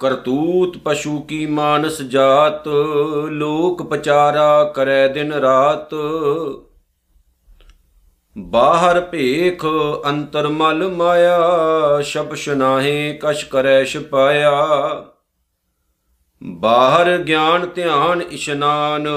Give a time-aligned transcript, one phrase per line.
[0.00, 2.68] ਕਰਤੂਤ ਪਸ਼ੂ ਕੀ ਮਾਨਸ ਜਾਤ,
[3.30, 5.94] ਲੋਕ ਪਚਾਰਾ ਕਰੈ ਦਿਨ ਰਾਤ।
[8.38, 9.64] ਬਾਹਰ ਭੇਖ
[10.08, 11.40] ਅੰਤਰ ਮਲ ਮਾਇਆ,
[12.02, 14.52] ਸ਼ਬਸ਼ ਨਾਹੇ ਕਛ ਕਰੈ ਛਪਾਇਆ।
[16.42, 19.08] ਬਾਹਰ ਗਿਆਨ ਧਿਆਨ ਇਸ਼ਨਾਨ,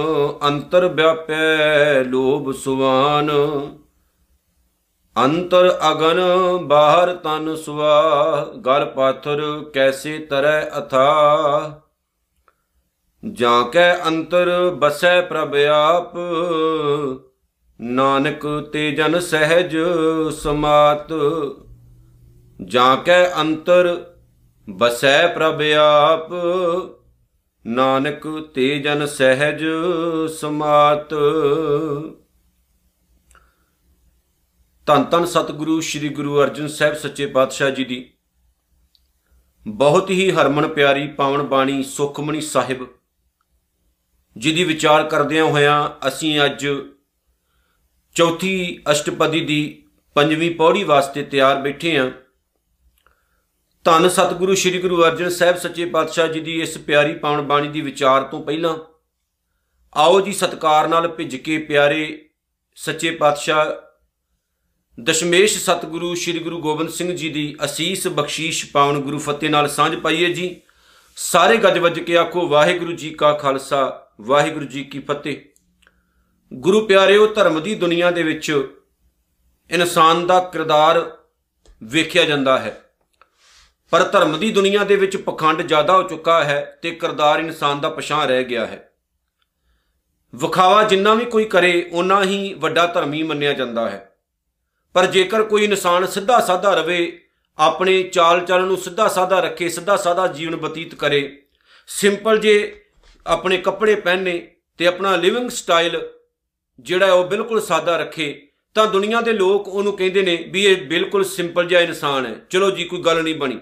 [0.47, 3.29] ਅੰਤਰ ਵਿਆਪੈ ਲੋਭ ਸੁਵਾਨ।
[5.15, 6.19] ਅੰਤਰ ਅਗਨ
[6.63, 9.41] ਬਾਹਰ ਤਨ ਸੁਆ ਗਲ ਪਾਥਰ
[9.73, 11.81] ਕੈਸੇ ਤਰੈ ਅਥਾ।
[13.23, 16.17] ਜਾਂ ਕੈ ਅੰਤਰ ਬਸੈ ਪ੍ਰਭ ਆਪ,
[17.81, 19.77] ਨਾਨਕ ਤੇ ਜਨ ਸਹਿਜ
[20.31, 21.13] ਸਮਾਤ।
[22.61, 23.97] ਜਾਂ ਕੈ ਅੰਤਰ
[24.69, 26.29] ਬਸੈ ਪ੍ਰਭ ਆਪ
[27.65, 29.63] ਨਾਨਕ ਤੇ ਜਨ ਸਹਿਜ
[30.33, 31.13] ਸਮਾਤ।
[34.87, 38.09] ਧੰਨ ਧੰਨ ਸਤਿਗੁਰੂ ਸ੍ਰੀ ਗੁਰੂ ਅਰਜਨ ਸਾਹਿਬ ਸੱਚੇ ਪਾਤਸ਼ਾਹ ਜੀ ਦੀ।
[39.65, 42.85] ਬਹੁਤ ਹੀ ਹਰਮਨ ਪਿਆਰੀ ਪਾਵਨ ਬਾਣੀ ਸੁਖਮਣੀ ਸਾਹਿਬ,
[44.35, 46.67] ਜਿਹਦੀ ਵਿਚਾਰ ਕਰਦਿਆਂ ਹੋਇਆਂ ਅਸੀਂ ਅੱਜ
[48.15, 49.61] ਚੌਥੀ ਅਸ਼ਟਪਦੀ ਦੀ
[50.15, 52.11] ਪੰਜਵੀਂ ਪੌੜੀ ਵਾਸਤੇ ਤਿਆਰ ਬੈਠੇ ਹਾਂ
[53.83, 57.81] ਧੰਨ ਸਤਿਗੁਰੂ ਸ੍ਰੀ ਗੁਰੂ ਅਰਜਨ ਸਾਹਿਬ ਸੱਚੇ ਪਾਤਸ਼ਾਹ ਜੀ ਦੀ ਇਸ ਪਿਆਰੀ ਪਾਵਨ ਬਾਣੀ ਦੀ
[57.81, 58.77] ਵਿਚਾਰ ਤੋਂ ਪਹਿਲਾਂ
[59.95, 62.29] ਆਓ ਜੀ ਸਤਕਾਰ ਨਾਲ ਭਿੱਜ ਕੇ ਪਿਆਰੇ
[62.75, 63.65] ਸੱਚੇ ਪਾਤਸ਼ਾਹ
[65.03, 69.95] ਦਸ਼ਮੇਸ਼ ਸਤਿਗੁਰੂ ਸ੍ਰੀ ਗੁਰੂ ਗੋਬਿੰਦ ਸਿੰਘ ਜੀ ਦੀ ਅਸੀਸ ਬਖਸ਼ੀਸ਼ ਪਾਵਨ ਗੁਰੂ ਫਤਿਹ ਨਾਲ ਸਾਂਝ
[69.95, 70.61] ਪਾਈਏ ਜੀ।
[71.15, 75.37] ਸਾਰੇ ਗੱਜ ਵੱਜ ਕੇ ਆਖੋ, ਵਾਹਿਗੁਰੂ ਜੀ ਕਾ ਖਾਲਸਾ, ਵਾਹਿਗੁਰੂ ਜੀ ਕੀ ਫਤਿਹ।
[76.53, 78.67] ਗੁਰੂ ਪਿਆਰਿਓ, ਧਰਮ ਦੀ ਦੁਨੀਆ ਦੇ ਵਿੱਚ
[79.69, 81.17] ਇਨਸਾਨ ਦਾ ਕਿਰਦਾਰ
[81.83, 82.82] ਵੇਖਿਆ ਜਾਂਦਾ ਹੈ।
[83.93, 87.89] ਪਰ ਧਰਮ ਦੀ ਦੁਨੀਆ ਦੇ ਵਿੱਚ ਪਖੰਡ ਜ਼ਿਆਦਾ ਹੋ ਚੁੱਕਾ ਹੈ ਤੇ ਕਿਰਦਾਰ ਇਨਸਾਨ ਦਾ
[87.89, 88.93] ਪਛਾਣ ਰਹਿ ਗਿਆ ਹੈ।
[90.35, 94.15] ਵਿਖਾਵਾ ਜਿੰਨਾ ਵੀ ਕੋਈ ਕਰੇ ਉਨਾ ਹੀ ਵੱਡਾ ਧਰਮੀ ਮੰਨਿਆ ਜਾਂਦਾ ਹੈ।
[94.93, 97.21] ਪਰ ਜੇਕਰ ਕੋਈ ਇਨਸਾਨ ਸਿੱਧਾ ਸਾਦਾ ਰਵੇ,
[97.57, 101.43] ਆਪਣੇ ਚਾਲ ਚੱਲਣ ਨੂੰ ਸਿੱਧਾ ਸਾਦਾ ਰੱਖੇ ਸਿੱਧਾ ਸਾਦਾ ਜੀਵਨ ਬਤੀਤ ਕਰੇ,
[101.87, 102.81] ਸਿੰਪਲ ਜੇ
[103.27, 106.01] ਆਪਣੇ ਕੱਪੜੇ ਪਹਿਨੇ ਤੇ ਆਪਣਾ ਲਿਵਿੰਗ ਸਟਾਈਲ
[106.79, 111.25] ਜਿਹੜਾ ਉਹ ਬਿਲਕੁਲ ਸਾਦਾ ਰੱਖੇ, ਤਾਂ ਦੁਨੀਆ ਦੇ ਲੋਕ ਉਹਨੂੰ ਕਹਿੰਦੇ ਨੇ ਵੀ ਇਹ ਬਿਲਕੁਲ
[111.25, 113.59] ਸਿੰਪਲ ਜਿਹਾ ਇਨਸਾਨ ਹੈ। ਚਲੋ ਜੀ, ਕੋਈ ਗੱਲ ਨਹੀਂ ਬਣੀ।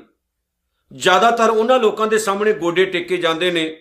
[0.94, 3.78] ਜ਼ਿਆਦਾਤਰ ਉਹਨਾਂ ਲੋਕਾਂ ਦੇ ਸਾਹਮਣੇ ਗੋਡੇ ਟੇਕੇ ਜਾਂਦੇ ਨੇ,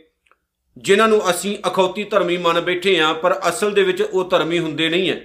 [0.79, 4.89] ਜਿਨ੍ਹਾਂ ਨੂੰ ਅਸੀਂ ਅਖੌਤੀ ਧਰਮੀ ਮੰਨ ਬੈਠੇ ਆਂ ਪਰ ਅਸਲ ਦੇ ਵਿੱਚ ਉਹ ਧਰਮੀ ਹੁੰਦੇ
[4.89, 5.21] ਨਹੀਂ ਹੈ।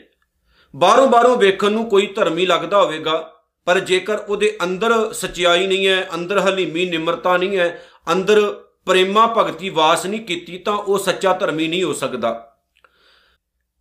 [0.76, 3.34] ਬਾਹਰੋਂ ਬਾਹਰੋਂ ਵੇਖਣ ਨੂੰ ਕੋਈ ਧਰਮੀ ਲੱਗਦਾ ਹੋਵੇਗਾ,
[3.66, 7.82] ਪਰ ਜੇਕਰ ਉਹਦੇ ਅੰਦਰ ਸਚਾਈ ਨਹੀਂ ਹੈ, ਅੰਦਰ ਹਲੀਮੀ ਨਿਮਰਤਾ ਨਹੀਂ ਹੈ,
[8.12, 12.58] ਅੰਦਰ ਪ੍ਰੇਮਾ ਭਗਤੀ ਵਾਸ ਨਹੀਂ ਕੀਤੀ, ਤਾਂ ਉਹ ਸੱਚਾ ਧਰਮੀ ਨਹੀਂ ਹੋ ਸਕਦਾ।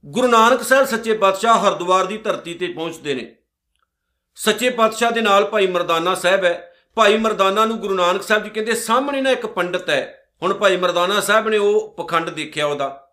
[0.07, 3.37] ਗੁਰੂ ਨਾਨਕ ਸਾਹਿਬ ਸੱਚੇ ਪਾਤਸ਼ਾਹ ਹਰਦੁਆਰ ਦੀ ਧਰਤੀ ਤੇ ਪਹੁੰਚਦੇ ਨੇ।
[4.35, 8.51] ਸੱਚੇ ਪਾਤਸ਼ਾਹ ਦੇ ਨਾਲ ਭਾਈ ਮਰਦਾਨਾ ਸਾਹਿਬ ਹੈ। ਭਾਈ ਮਰਦਾਨਾ ਨੂੰ ਗੁਰੂ ਨਾਨਕ ਸਾਹਿਬ ਜੀ
[8.51, 13.09] ਕਹਿੰਦੇ, ਸਾਹਮਣੇ ਨਾ ਇੱਕ ਪੰਡਤ ਹੈ। ਹੁਣ ਭਾਈ ਮਰਦਾਨਾ ਸਾਹਿਬ ਨੇ ਉਹ ਪਖੰਡ ਦੇਖਿਆ ਉਹਦਾ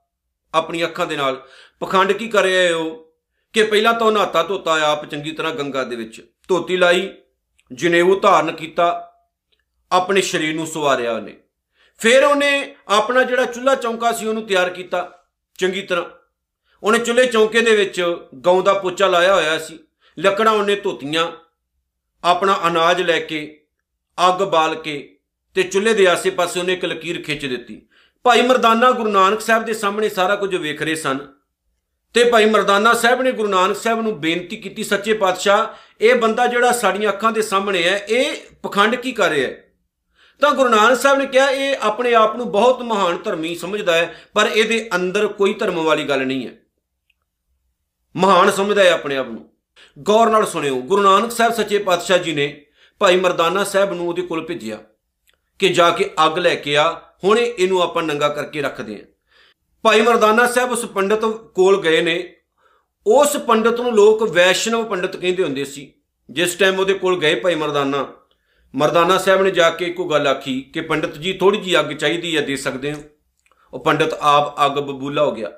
[0.53, 1.41] ਆਪਣੀ ਅੱਖਾਂ ਦੇ ਨਾਲ।
[1.79, 3.13] ਪਖੰਡ ਕੀ ਕਰਿਆ ਉਹ
[3.53, 7.09] ਕਿ ਪਹਿਲਾਂ ਤਾਂ ਉਹ ਨਹਾਤਾ ਧੋਤਾ ਆਪ ਚੰਗੀ ਤਰ੍ਹਾਂ ਗੰਗਾ ਦੇ ਵਿੱਚ। ਧੋਤੀ ਲਾਈ
[7.71, 9.13] ਜਨੇਊ ਧਾਰਨ ਕੀਤਾ,
[9.91, 11.37] ਆਪਣੇ ਸਰੀਰ ਨੂੰ ਸਵਾਰਿਆ ਉਹਨੇ।
[11.99, 15.23] ਫਿਰ ਉਹਨੇ ਆਪਣਾ ਜਿਹੜਾ ਚੁੱਲ੍ਹਾ ਚੌਂਕਾ ਸੀ ਉਹਨੂੰ ਤਿਆਰ ਕੀਤਾ,
[15.57, 16.05] ਚੰਗੀ ਤਰ੍ਹਾਂ।
[16.83, 18.01] ਉਹਨੇ ਚੁੱਲ੍ਹੇ ਚੌਂਕੇ ਦੇ ਵਿੱਚ
[18.45, 19.79] ਗਾਉਂ ਦਾ ਪੋਚਾ ਲਾਇਆ ਹੋਇਆ ਸੀ।
[20.17, 21.31] ਲੱਕੜਾਂ ਉਹਨੇ ਧੋਤੀਆਂ,
[22.23, 23.60] ਆਪਣਾ ਅਨਾਜ ਲੈ ਕੇ
[24.27, 25.17] ਅੱਗ ਬਾਲ ਕੇ
[25.53, 27.81] ਤੇ ਚੁੱਲ੍ਹੇ ਦੇ ਆਸੇ-ਪਾਸੇ ਉਹਨੇ ਇੱਕ ਲਕੀਰ ਖਿੱਚ ਦਿੱਤੀ।
[28.23, 31.19] ਭਾਈ ਮਰਦਾਨਾ ਗੁਰੂ ਨਾਨਕ ਸਾਹਿਬ ਦੇ ਸਾਹਮਣੇ ਸਾਰਾ ਕੁਝ ਵੇਖ ਰਹੇ ਸਨ
[32.13, 35.67] ਤੇ ਭਾਈ ਮਰਦਾਨਾ ਸਾਹਿਬ ਨੇ ਗੁਰੂ ਨਾਨਕ ਸਾਹਿਬ ਨੂੰ ਬੇਨਤੀ ਕੀਤੀ, ਸੱਚੇ ਪਾਤਸ਼ਾਹ,
[36.01, 39.63] ਇਹ ਬੰਦਾ ਜਿਹੜਾ ਸਾਡੀਆਂ ਅੱਖਾਂ ਦੇ ਸਾਹਮਣੇ ਹੈ, ਇਹ ਪਖੰਡ ਕੀ ਕਰ ਰਿਹਾ ਹੈ?
[40.41, 44.15] ਤਾਂ ਗੁਰੂ ਨਾਨਕ ਸਾਹਿਬ ਨੇ ਕਿਹਾ, ਇਹ ਆਪਣੇ ਆਪ ਨੂੰ ਬਹੁਤ ਮਹਾਨ ਧਰਮੀ ਸਮਝਦਾ ਹੈ,
[44.33, 46.53] ਪਰ ਇਹਦੇ ਅੰਦਰ ਕੋਈ ਧਰਮ ਵਾਲੀ ਗੱਲ ਨਹੀਂ ਹੈ।
[48.15, 49.49] ਮਹਾਨ ਸਮਝਦਾ ਹੈ ਆਪਣੇ ਆਪ ਨੂੰ।
[49.99, 52.65] ਗੌਰ ਨਾਲ ਸੁਣਿਓ, ਗੁਰੂ ਨਾਨਕ ਸਾਹਿਬ ਸੱਚੇ ਪਾਤਸ਼ਾਹ ਜੀ ਨੇ
[53.01, 54.77] ਭਾਈ ਮਰਦਾਨਾ ਸਾਹਿਬ ਨੂੰ ਉਹਦੇ ਕੋਲ ਭੇਜਿਆ
[55.59, 56.91] ਕਿ ਜਾ ਕੇ ਅੱਗ ਲੈ ਕੇ ਆ,
[57.23, 59.05] ਹੁਣੇ ਇਹਨੂੰ ਆਪਾਂ ਨੰਗਾ ਕਰਕੇ ਰੱਖਦੇ ਆਂ
[59.83, 62.35] ਭਾਈ ਮਰਦਾਨਾ ਸਾਹਿਬ ਉਸ ਪੰਡਤ ਕੋਲ ਗਏ ਨੇ।
[63.07, 65.93] ਉਸ ਪੰਡਤ ਨੂੰ ਲੋਕ ਵੈਸ਼ਨਵ ਪੰਡਤ ਕਹਿੰਦੇ ਹੁੰਦੇ ਸੀ।
[66.29, 68.07] ਜਿਸ ਟਾਈਮ ਉਹਦੇ ਕੋਲ ਗਏ ਭਾਈ ਮਰਦਾਨਾ
[68.75, 72.37] ਮਰਦਾਨਾ ਸਾਹਿਬ ਨੇ ਜਾ ਕੇ ਇੱਕੋ ਗੱਲ ਆਖੀ ਕਿ ਪੰਡਤ ਜੀ ਥੋੜੀ ਜੀ ਅੱਗ ਚਾਹੀਦੀ
[72.37, 73.01] ਹੈ, ਦੇ ਸਕਦੇ ਹੋ।
[73.73, 75.51] ਉਹ ਪੰਡਤ ਆਪ ਅੱਗ ਬਬੂਲਾ ਹੋ ਗਿਆ।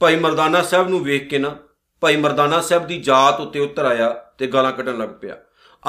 [0.00, 1.56] ਭਾਈ ਮਰਦਾਨਾ ਸਾਹਿਬ ਨੂੰ ਵੇਖ ਕੇ ਨਾ,
[2.00, 5.36] ਭਾਈ ਮਰਦਾਨਾ ਸਾਹਿਬ ਦੀ ਜਾਤ ਉੱਤੇ ਉਤਰ ਆਇਆ ਤੇ ਗਾਲਾਂ ਕੱਢਣ ਲੱਗ ਪਿਆ।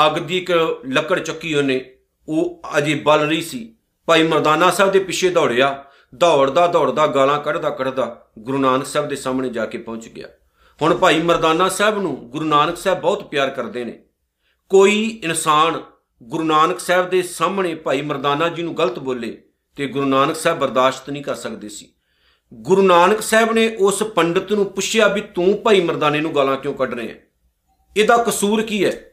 [0.05, 1.85] ਅੱਗ ਦੀ ਇੱਕ ਲੱਕੜ ਚੱਕੀ ਉਹਨੇ,
[2.27, 3.75] ਉਹ ਅਜੇ ਬਲ ਰਹੀ ਸੀ।
[4.05, 9.15] ਭਾਈ ਮਰਦਾਨਾ ਸਾਹਿਬ ਦੇ ਪਿੱਛੇ ਦੌੜਿਆ, ਦੌੜਦਾ ਦੌੜਦਾ ਗਾਲਾਂ ਕੱਢਦਾ ਕੱਢਦਾ ਗੁਰੂ ਨਾਨਕ ਸਾਹਿਬ ਦੇ
[9.15, 10.27] ਸਾਹਮਣੇ ਜਾ ਕੇ ਪਹੁੰਚ ਗਿਆ।
[10.81, 13.99] ਹੁਣ ਭਾਈ ਮਰਦਾਨਾ ਸਾਹਿਬ ਨੂੰ ਗੁਰੂ ਨਾਨਕ ਸਾਹਿਬ ਬਹੁਤ ਪਿਆਰ ਕਰਦੇ ਨੇ।
[14.69, 15.81] ਕੋਈ ਇਨਸਾਨ
[16.23, 19.41] ਗੁਰੂ ਨਾਨਕ ਸਾਹਿਬ ਦੇ ਸਾਹਮਣੇ ਭਾਈ ਮਰਦਾਨਾ ਜੀ ਨੂੰ ਗਲਤ ਬੋਲੇ
[19.75, 21.93] ਤੇ ਗੁਰੂ ਨਾਨਕ ਸਾਹਿਬ ਬਰਦਾਸ਼ਤ ਨਹੀਂ ਕਰ ਸਕਦੇ ਸੀ।
[22.53, 26.73] ਗੁਰੂ ਨਾਨਕ ਸਾਹਿਬ ਨੇ ਉਸ ਪੰਡਤ ਨੂੰ ਪੁੱਛਿਆ ਵੀ ਤੂੰ ਭਾਈ ਮਰਦਾਨੇ ਨੂੰ ਗਾਲਾਂ ਕਿਉਂ
[26.73, 27.15] ਕੱਢ ਰਿਹਾ
[27.97, 29.08] ਇਹਦਾ ਕਸੂਰ ਕੀ ਹੈ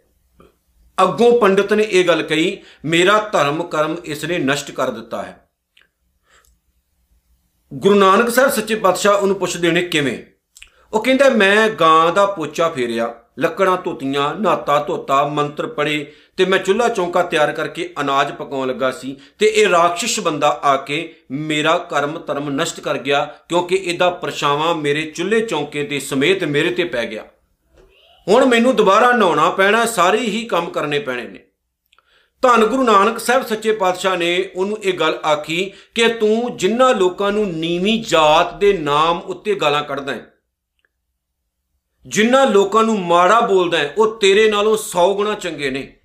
[0.98, 5.48] ਅੱਗੋਂ ਪੰਡਤ ਨੇ ਇਹ ਗੱਲ ਕਹੀ, ਮੇਰਾ ਧਰਮ ਕਰਮ ਇਸ ਨੇ ਨਸ਼ਟ ਕਰ ਦਿੱਤਾ ਹੈ।
[7.74, 10.18] ਗੁਰੂ ਨਾਨਕ ਸਾਹਿਬ ਸੱਚੇ ਪਾਤਸ਼ਾਹ ਉਹਨੂੰ ਪੁੱਛਦੇ ਨੇ, ਕਿਵੇਂ?
[10.92, 16.58] ਉਹ ਕਹਿੰਦਾ, ਮੈਂ ਗਾਂ ਦਾ ਪੋਚਾ ਫੇਰਿਆ, ਲੱਕੜਾਂ ਧੋਤੀਆਂ ਨਹਾਤਾ ਧੋਤਾ, ਮੰਤਰ ਪੜੇ ਤੇ ਮੈਂ
[16.58, 21.76] ਚੁੱਲ੍ਹਾ ਚੌਂਕਾ ਤਿਆਰ ਕਰਕੇ ਅਨਾਜ ਪਕਾਉਣ ਲੱਗਾ ਸੀ ਤੇ ਇਹ ਰਾਖਸ਼ ਬੰਦਾ ਆ ਕੇ ਮੇਰਾ
[21.78, 26.84] ਕਰਮ ਧਰਮ ਨਸ਼ਟ ਕਰ ਗਿਆ ਕਿਉਂਕਿ ਇਹਦਾ ਪਰਛਾਵਾਂ ਮੇਰੇ ਚੁੱਲ੍ਹੇ ਚੌਂਕੇ ਦੇ ਸਮੇਤ ਮੇਰੇ ਤੇ
[26.84, 27.24] ਪੈ ਗਿਆ।
[28.28, 31.38] ਹੁਣ ਮੈਨੂੰ ਦੁਬਾਰਾ ਨਹਾਉਣਾ ਪੈਣਾ, ਸਾਰੇ ਹੀ ਕੰਮ ਕਰਨੇ ਪੈਣੇ ਨੇ।
[32.42, 37.32] ਧੰਨ ਗੁਰੂ ਨਾਨਕ ਸਾਹਿਬ ਸੱਚੇ ਪਾਤਸ਼ਾਹ ਨੇ ਉਹਨੂੰ ਇਹ ਗੱਲ ਆਖੀ ਕਿ ਤੂੰ ਜਿਨ੍ਹਾਂ ਲੋਕਾਂ
[37.32, 40.32] ਨੂੰ ਨੀਵੀਂ ਜਾਤ ਦੇ ਨਾਮ ਉੱਤੇ ਗਾਲਾਂ ਕੱਢਦਾ ਹੈ
[42.06, 45.96] ਜਿਨ੍ਹਾਂ ਲੋਕਾਂ ਨੂੰ ਮਾੜਾ ਬੋਲਦਾ ਹੈ, ਉਹ ਤੇਰੇ ਨਾਲੋਂ 100 ਗੁਣਾ ਚੰਗੇ ਨੇ।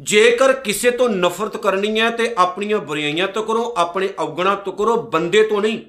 [0.00, 4.96] ਜੇਕਰ ਕਿਸੇ ਤੋਂ ਨਫ਼ਰਤ ਕਰਨੀ ਹੈ ਤੇ ਆਪਣੀਆਂ ਬੁਰਾਈਆਂ ਤੋਂ ਕਰੋ, ਆਪਣੇ ਔਗਣਾ ਤੋਂ ਕਰੋ,
[4.96, 5.80] ਬੰਦੇ ਤੋਂ ਨਹੀਂ।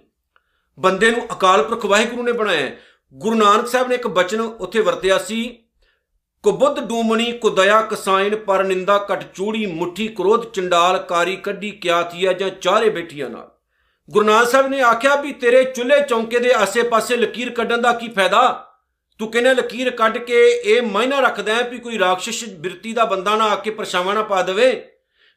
[0.79, 2.71] ਬੰਦੇ ਨੂੰ ਅਕਾਲ ਪੁਰਖ ਵਾਹਿਗੁਰੂ ਨੇ ਬਣਾਇਆ
[3.13, 5.62] ਗੁਰੂ ਨਾਨਕ ਸਾਹਿਬ ਨੇ ਇੱਕ ਬਚਨ ਉੱਥੇ ਵਰਤਿਆ ਸੀ
[6.43, 12.49] ਕੁਬੁੱਧ ਡੂਮਣੀ ਕੁਦਇਆ ਕਸਾਇਨ ਪਰ ਨਿੰਦਾ ਕਟ ਚੂੜੀ, ਮੁੱਠੀ ਕ੍ਰੋਧ ਚੰਡਾਲ ਕਾਰੀ ਕੱਢੀ ਕਿਆਤੀਆ ਜਾਂ
[12.49, 13.51] ਚਾਰੇ ਬੈਠੀਆਂ ਨਾਲ?
[14.09, 18.07] ਗੁਰੂ ਨਾਨਕ ਸਾਹਿਬ ਨੇ ਆਖਿਆ ਵੀ ਤੇਰੇ ਚੁੱਲ੍ਹੇ ਚੌਂਕੇ ਦੇ ਆਸੇ-ਪਾਸੇ ਲਕੀਰ ਕੱਢਣ ਦਾ ਕੀ
[18.07, 18.73] ਫਾਇਦਾ?
[19.19, 23.35] ਤੂੰ ਕਹਿੰਦਾ ਲਕੀਰ ਕੱਢ ਕੇ ਇਹ ਮਾਇਨਾ ਰੱਖਦਾ ਹੈ ਵੀ ਕੋਈ ਰਾਖਸ਼ ਬਿਰਤੀ ਦਾ ਬੰਦਾ
[23.35, 24.89] ਨਾ ਆ ਕੇ ਪਰਛਾਵਾਂ ਨਾ ਪਾ ਦੇਵੇ?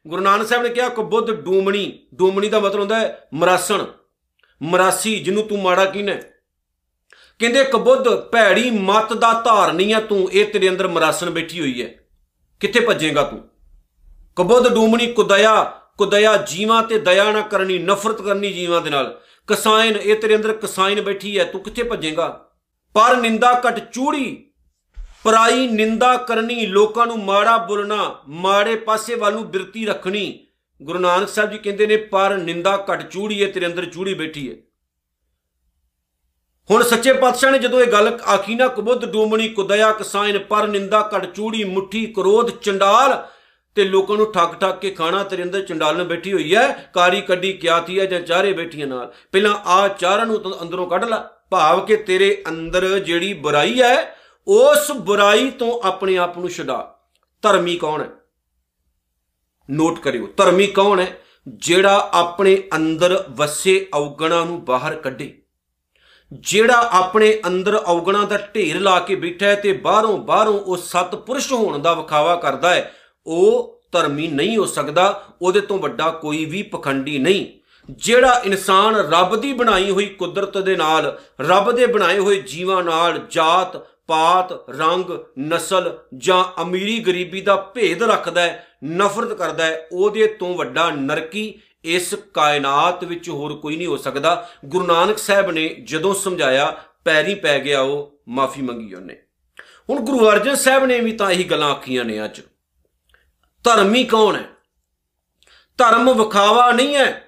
[0.07, 3.85] ਗੁਰੂ ਨਾਨਕ ਸਾਹਿਬ ਨੇ ਕਿਹਾ ਕੁਬੁੱਧ ਡੂਮਣੀ ਡੂਮਣੀ ਦਾ ਮਤਲਬ ਹੁੰਦਾ ਹੈ ਮਰਾਸਣ।
[4.63, 6.21] ਮਰਾਸੀ, ਜਿਹਨੂੰ ਤੂੰ ਮਾੜਾ ਕਿਨੇ
[7.39, 11.93] ਕਹਿੰਦੇ ਕਬੁੱਧ ਭੈੜੀ ਮਤ ਦਾ ਧਾਰਨੀ ਆ ਤੂੰ, ਇਹ ਤੇਰੇ ਅੰਦਰ ਮਰਾਸਣ ਬੈਠੀ ਹੋਈ ਹੈ।
[12.59, 13.49] ਕਿੱਥੇ ਭੱਜੇਗਾ ਤੂੰ?
[14.35, 15.63] ਕਬੁੱਧ ਡੂਮਣੀ, ਕੁਦਇਆ
[15.97, 20.53] ਕੁਦਇਆ ਜੀਵਾਂ ਤੇ ਦਇਆ ਨਾ ਕਰਨੀ, ਨਫ਼ਰਤ ਕਰਨੀ ਜੀਵਾਂ ਦੇ ਨਾਲ। ਕਸਾਇਨ, ਇਹ ਤੇਰੇ ਅੰਦਰ
[20.53, 22.49] ਕਸਾਇਨ ਬੈਠੀ ਹੈ, ਤੂੰ ਕਿੱਥੇ ਭੱਜੇਗਾ?
[22.93, 24.51] ਪਰ ਨਿੰਦਾ ਘਟ ਚੂੜੀ,
[25.23, 30.47] ਪਰਾਈ ਨਿੰਦਾ ਕਰਨੀ, ਲੋਕਾਂ ਨੂੰ ਮਾੜਾ ਬੋਲਣਾ, ਮਾੜੇ ਪਾਸੇ ਵੱਲ ਨੂੰ ਬਿਰਤੀ ਰੱਖਣੀ।
[30.81, 34.51] ਗੁਰੂ ਨਾਨਕ ਸਾਹਿਬ ਜੀ ਕਹਿੰਦੇ ਨੇ, ਪਰ ਨਿੰਦਾ ਘਟ ਚੂੜੀ ਹੈ ਤੇਰੇ ਅੰਦਰ ਚੂੜੀ ਬੈਠੀ
[34.51, 34.55] ਹੈ।
[36.69, 41.09] ਹੁਣ ਸੱਚੇ ਪਾਤਸ਼ਾਹ ਨੇ ਜਦੋਂ ਇਹ ਗੱਲ ਆਖੀ ਨਾ, ਕਬੁੱਧ ਡੂਮਣੀ ਕੁਦਇਆ ਕਸਾਇਨ ਪਰ ਨਿੰਦਾ
[41.15, 43.15] ਘਟ ਚੂੜੀ ਮੁੱਠੀ ਕਰੋਧ ਚੰਡਾਲ
[43.77, 47.51] ਤੇ ਲੋਕਾਂ ਨੂੰ ਠੱਗ ਠੱਗ ਕੇ ਖਾਣਾ ਤੇਰੇ ਅੰਦਰ ਚੰਡਾਲਨ ਬੈਠੀ ਹੋਈ ਹੈ ਕਾਰੀ ਕੱਢੀ
[47.53, 51.17] ਕਿਆਤੀ ਹੈ ਜਾਂ ਚਾਰੇ ਬੈਠੀਆਂ ਨਾਲ। ਪਹਿਲਾਂ ਆ ਚਾਰਾਂ ਨੂੰ ਅੰਦਰੋਂ ਕੱਢ ਲੈ,
[51.51, 53.95] ਭਾਵ ਕਿ ਤੇਰੇ ਅੰਦਰ ਜਿਹੜੀ ਬੁਰਾਈ ਹੈ
[54.47, 56.83] ਉਸ ਬੁਰਾਈ ਤੋਂ ਆਪਣੇ ਆਪ ਨੂੰ ਛਡਾ।
[57.43, 58.09] ਧਰਮੀ ਕੌਣ ਹੈ
[59.69, 61.07] ਨੋਟ ਕਰਿਓ, ਧਰਮੀ ਕੌਣ ਹੈ
[61.47, 65.33] ਜਿਹੜਾ ਆਪਣੇ ਅੰਦਰ ਵਸੇ ਔਗਣਾ ਨੂੰ ਬਾਹਰ ਕੱਢੇ।
[66.31, 71.51] ਜਿਹੜਾ ਆਪਣੇ ਔਗਣਾ ਔਗਣਾਂ ਦਾ ਢੇਰ ਲਾ ਕੇ ਬੈਠਾ ਹੈ ਤੇ ਬਾਹਰੋਂ ਬਾਹਰੋਂ ਉਹ ਸਤਪੁਰਸ਼
[71.53, 72.91] ਹੋਣ ਦਾ ਵਿਖਾਵਾ ਕਰਦਾ ਹੈ,
[73.27, 77.45] ਉਹ ਧਰਮੀ ਨਹੀਂ ਹੋ ਸਕਦਾ, ਉਹਦੇ ਤੋਂ ਵੱਡਾ ਕੋਈ ਵੀ ਪਖੰਡੀ ਨਹੀਂ।
[77.89, 83.19] ਜਿਹੜਾ ਇਨਸਾਨ ਰੱਬ ਦੀ ਬਣਾਈ ਹੋਈ ਕੁਦਰਤ ਦੇ ਨਾਲ, ਰੱਬ ਦੇ ਬਣਾਏ ਹੋਏ ਜੀਵਾਂ ਨਾਲ
[83.31, 83.77] ਜਾਤ,
[84.07, 90.55] ਪਾਤ, ਰੰਗ, ਨਸਲ ਜਾਂ ਅਮੀਰੀ ਗਰੀਬੀ ਦਾ ਭੇਦ ਰੱਖਦਾ ਹੈ, ਨਫ਼ਰਤ ਕਰਦਾ ਹੈ, ਉਹਦੇ ਤੋਂ
[90.55, 91.53] ਵੱਡਾ ਨਰਕੀ
[91.87, 97.35] ਇਸ ਕਾਇਨਾਤ ਵਿੱਚ ਹੋਰ ਕੋਈ ਨਹੀਂ ਹੋ ਸਕਦਾ। ਗੁਰੂ ਨਾਨਕ ਸਾਹਿਬ ਨੇ ਜਦੋਂ ਸਮਝਾਇਆ, ਪੈਰੀ
[97.35, 99.21] ਪੈ ਗਿਆ ਉਹ, ਮਾਫੀ ਮੰਗੀ ਉਹਨੇ।
[99.89, 102.41] ਹੁਣ ਗੁਰੂ ਅਰਜਨ ਸਾਹਿਬ ਨੇ ਵੀ ਤਾਂ ਇਹੀ ਗੱਲਾਂ ਆਖੀਆਂ ਨੇ ਅੱਜ।
[103.63, 104.49] ਧਰਮੀ ਕੌਣ ਹੈ?
[105.77, 107.27] ਧਰਮ ਵਿਖਾਵਾ ਨਹੀਂ ਹੈ।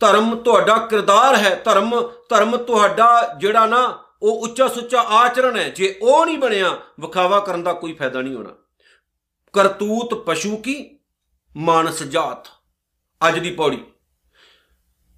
[0.00, 5.98] ਧਰਮ ਤੁਹਾਡਾ ਕਿਰਦਾਰ ਹੈ। ਧਰਮ ਧਰਮ ਤੁਹਾਡਾ ਜਿਹੜਾ ਨਾ, ਉਹ ਉੱਚਾ ਸੁੱਚਾ ਆਚਰਣ ਹੈ। ਜੇ
[6.02, 8.50] ਉਹ ਨਹੀਂ ਬਣਿਆ, ਵਿਖਾਵਾ ਕਰਨ ਦਾ ਕੋਈ ਫਾਇਦਾ ਨਹੀਂ ਹੋਣਾ।
[9.52, 10.98] ਕਰਤੂਤ ਪਸ਼ੂ ਕੀ?
[11.56, 12.55] ਮਾਨਸ ਜਾਤ।
[13.28, 13.84] ਅੱਜ ਦੀ ਪੌੜੀ।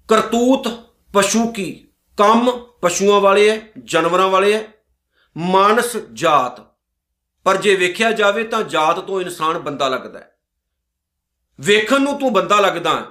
[0.07, 0.67] ਕਰਤੂਤ
[1.13, 1.87] ਪਸ਼ੂ ਕੀ?
[2.17, 2.51] ਕੰਮ
[2.81, 4.67] ਪਸ਼ੂਆਂ ਵਾਲੇ ਹੈ ਜਾਨਵਰਾਂ ਵਾਲੇ ਹੈ
[5.37, 6.61] ਮਾਨਸ ਜਾਤ।
[7.43, 10.35] ਪਰ ਜੇ ਵੇਖਿਆ ਜਾਵੇ ਤਾਂ ਜਾਤ ਤੋਂ ਇਨਸਾਨ ਬੰਦਾ ਲੱਗਦਾ ਹੈ
[11.59, 13.05] ਵੇਖਣ ਨੂੰ ਤੂੰ ਬੰਦਾ ਲੱਗਦਾ ਹੈ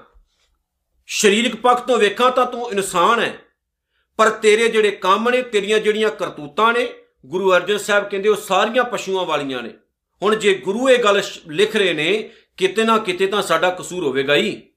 [1.06, 3.38] ਸਰੀਰਕ ਪੱਖ ਤੋਂ ਵੇਖਾਂ ਤਾਂ ਤੂੰ ਇਨਸਾਨ ਹੈ
[4.16, 6.88] ਪਰ ਤੇਰੇ ਜਿਹੜੇ ਕੰਮ ਨੇ, ਤੇਰੀਆਂ ਜਿਹੜੀਆਂ ਕਰਤੂਤਾਂ ਨੇ,
[7.26, 9.74] ਗੁਰੂ ਅਰਜਨ ਸਾਹਿਬ ਕਹਿੰਦੇ ਉਹ ਸਾਰੀਆਂ ਪਸ਼ੂਆਂ ਵਾਲੀਆਂ ਨੇ।
[10.22, 14.34] ਹੁਣ ਜੇ ਗੁਰੂ ਇਹ ਗੱਲ ਲਿਖ ਰਹੇ ਨੇ, ਕਿਤੇ ਨਾ ਕਿਤੇ ਤਾਂ ਸਾਡਾ ਕਸੂਰ ਹੋਵੇਗਾ
[14.34, 14.70] ਹੀ।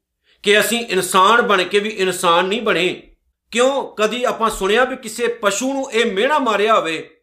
[0.44, 3.16] ਕਿ ਅਸੀਂ ਇਨਸਾਨ ਬਣ ਕੇ ਵੀ ਇਨਸਾਨ ਨਹੀਂ ਬਣੇ।
[3.52, 3.96] ਕਿਉਂ?
[3.96, 7.18] ਕਦੀ ਆਪਾਂ ਸੁਣਿਆ ਵੀ ਕਿਸੇ ਪਸ਼ੂ ਨੂੰ ਇਹ ਮਿਹਣਾ ਮਾਰਿਆ ਹੋਵੇ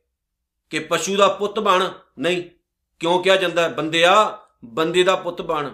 [0.70, 2.42] ਕਿ ਪਸ਼ੂ ਦਾ ਪੁੱਤ ਬਣ। ਨਹੀਂ।
[3.00, 3.68] ਕਿਉਂ ਕਿਹਾ ਜਾਂਦਾ ਹੈ?
[3.68, 5.70] ਬੰਦਿਆ ਬੰਦੇ ਦਾ ਪੁੱਤ ਬਣ।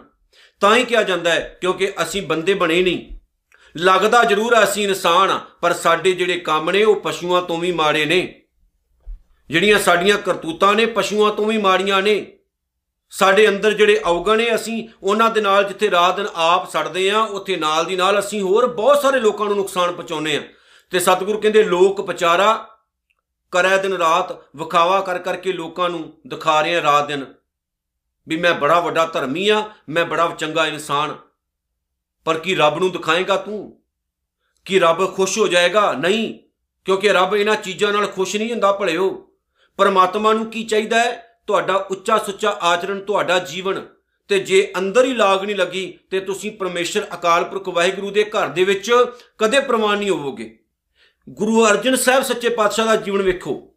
[0.60, 3.18] ਤਾਂ ਹੀ ਕਿਹਾ ਜਾਂਦਾ ਹੈ, ਕਿਉਂਕਿ ਅਸੀਂ ਬੰਦੇ ਬਣੇ ਨਹੀਂ।
[3.76, 8.04] ਲੱਗਦਾ ਜ਼ਰੂਰ ਅਸੀਂ ਇਨਸਾਨ ਆ, ਪਰ ਸਾਡੇ ਜਿਹੜੇ ਕੰਮ ਨੇ ਉਹ ਪਸ਼ੂਆਂ ਤੋਂ ਵੀ ਮਾੜੇ
[8.04, 8.42] ਨੇ।
[9.48, 12.38] ਜਿਹੜੀਆਂ ਸਾਡੀਆਂ ਕਰਤੂਤਾਂ ਨੇ, ਪਸ਼ੂਆਂ ਤੋਂ ਵੀ ਮਾੜੀਆਂ ਨੇ।
[13.18, 17.20] ਸਾਡੇ ਅੰਦਰ ਜਿਹੜੇ ਔਗਣ ਨੇ, ਅਸੀਂ ਉਹਨਾਂ ਦੇ ਨਾਲ ਜਿੱਥੇ ਰਾਤ ਦਿਨ ਆਪ ਸੜਦੇ ਆ
[17.20, 20.42] ਉੱਥੇ ਨਾਲ ਦੀ ਨਾਲ ਅਸੀਂ ਹੋਰ ਬਹੁਤ ਸਾਰੇ ਲੋਕਾਂ ਨੂੰ ਨੁਕਸਾਨ ਪਹੁੰਚਾਉਂਦੇ ਆ
[20.90, 22.68] ਤੇ ਸਤਿਗੁਰੂ ਕਹਿੰਦੇ, ਲੋਕ ਪਚਾਰਾ
[23.50, 27.24] ਕਰੇ ਦਿਨ ਰਾਤ, ਵਿਖਾਵਾ ਕਰ ਕਰਕੇ ਲੋਕਾਂ ਨੂੰ ਦਿਖਾ ਰਹੇ ਆ ਰਾਤ ਦਿਨ।
[28.28, 31.16] ਵੀ ਮੈਂ ਬੜਾ ਵੱਡਾ ਧਰਮੀ ਆ ਮੈਂ ਬੜਾ ਚੰਗਾ ਇਨਸਾਨ।
[32.24, 33.82] ਪਰ ਕੀ ਰੱਬ ਨੂੰ ਦਿਖਾਏਗਾ ਤੂੰ?
[34.64, 35.92] ਕੀ ਰੱਬ ਖੁਸ਼ ਹੋ ਜਾਏਗਾ?
[35.92, 36.38] ਨਹੀਂ,
[36.84, 39.30] ਕਿਉਂਕਿ ਰੱਬ ਇਹਨਾਂ ਚੀਜ਼ਾਂ ਨਾਲ ਖੁਸ਼ ਨਹੀਂ ਹੁੰਦਾ ਭਲਿਓ।
[39.76, 41.33] ਪਰਮਾਤਮਾ ਨੂੰ ਕੀ ਚਾਹੀਦਾ ਹੈ?
[41.46, 43.86] ਤੁਹਾਡਾ ਉੱਚਾ ਸੁੱਚਾ ਆਚਰਣ, ਤੁਹਾਡਾ ਜੀਵਨ,
[44.28, 48.48] ਤੇ ਜੇ ਅੰਦਰ ਹੀ ਲਾਗ ਨਹੀਂ ਲੱਗੀ, ਤੇ ਤੁਸੀਂ ਪਰਮੇਸ਼ਰ, ਅਕਾਲ ਪੁਰਖ, ਵਾਹਿਗੁਰੂ ਦੇ ਘਰ
[48.48, 48.92] ਦੇ ਵਿੱਚ
[49.38, 50.58] ਕਦੇ ਪ੍ਰਮਾਣ ਨਹੀਂ ਹੋਵੋਗੇ।
[51.28, 53.74] ਗੁਰੂ ਅਰਜਨ ਸਾਹਿਬ ਸੱਚੇ ਪਾਤਸ਼ਾਹ ਦਾ ਜੀਵਨ ਵੇਖੋ।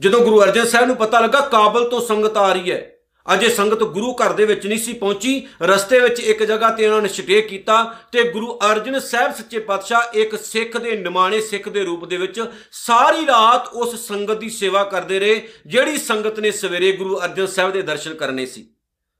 [0.00, 2.93] ਜਦੋਂ ਗੁਰੂ ਅਰਜਨ ਸਾਹਿਬ ਨੂੰ ਪਤਾ ਲੱਗਾ, ਕਾਬਲ ਤੋਂ ਸੰਗਤ ਆ ਰਹੀ ਹੈ
[3.26, 7.02] ਅਜੇ ਸੰਗਤ ਗੁਰੂ ਘਰ ਦੇ ਵਿੱਚ ਨਹੀਂ ਸੀ ਪਹੁੰਚੀ। ਰਸਤੇ ਵਿੱਚ ਇੱਕ ਜਗ੍ਹਾ ਤੇ ਉਹਨਾਂ
[7.02, 11.84] ਨੇ ਸਟੇ ਕੀਤਾ ਤੇ ਗੁਰੂ ਅਰਜਨ ਸਾਹਿਬ ਸੱਚੇ ਪਾਤਸ਼ਾਹ ਇੱਕ ਸਿੱਖ ਦੇ ਨਿਮਾਣੇ ਸਿੱਖ ਦੇ
[11.84, 12.40] ਰੂਪ ਦੇ ਵਿੱਚ
[12.72, 17.72] ਸਾਰੀ ਰਾਤ ਉਸ ਸੰਗਤ ਦੀ ਸੇਵਾ ਕਰਦੇ ਰਹੇ, ਜਿਹੜੀ ਸੰਗਤ ਨੇ ਸਵੇਰੇ ਗੁਰੂ ਅਰਜਨ ਸਾਹਿਬ
[17.72, 18.66] ਦੇ ਦਰਸ਼ਨ ਕਰਨੇ ਸੀ।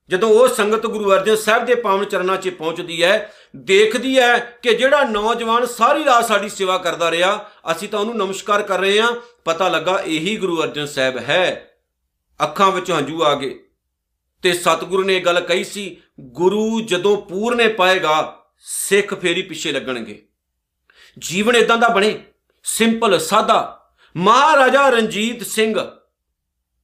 [0.09, 4.75] ਜਦੋਂ ਉਹ ਸੰਗਤ ਗੁਰੂ ਅਰਜਨ ਸਾਹਿਬ ਦੇ ਪਾਵਨ ਚਰਨਾਂ 'ਚ ਪਹੁੰਚਦੀ ਹੈ, ਦੇਖਦੀ ਹੈ ਕਿ
[4.75, 9.13] ਜਿਹੜਾ ਨੌਜਵਾਨ ਸਾਰੀ ਰਾਤ ਸਾਡੀ ਸੇਵਾ ਕਰਦਾ ਰਿਹਾ, ਅਸੀਂ ਤਾਂ ਉਹਨੂੰ ਨਮਸਕਾਰ ਕਰ ਰਹੇ ਹਾਂ,
[9.45, 11.71] ਪਤਾ ਲੱਗਾ ਇਹੀ ਗੁਰੂ ਅਰਜਨ ਸਾਹਿਬ ਹੈ।
[12.45, 13.59] ਅੱਖਾਂ ਵਿੱਚ ਹੰਝੂ ਆ ਗਏ।
[14.45, 20.29] ਤੇ ਸਤਿਗੁਰੂ ਨੇ ਇਹ ਗੱਲ ਕਹੀ ਸੀ, ਗੁਰੂ ਜਦੋਂ ਪੂਰਨੇ ਪਾਏਗਾ, ਸਿੱਖ ਫੇਰੀ ਪਿੱਛੇ ਲੱਗਣਗੇ।
[21.19, 22.23] ਜੀਵਨ ਇਦਾਂ ਦਾ ਬਣੇ,
[22.65, 23.87] ਸਿੰਪਲ, ਸਾਦਾ।
[24.17, 25.91] ਮਹਾਰਾਜਾ ਰਣਜੀਤ ਸਿੰਘ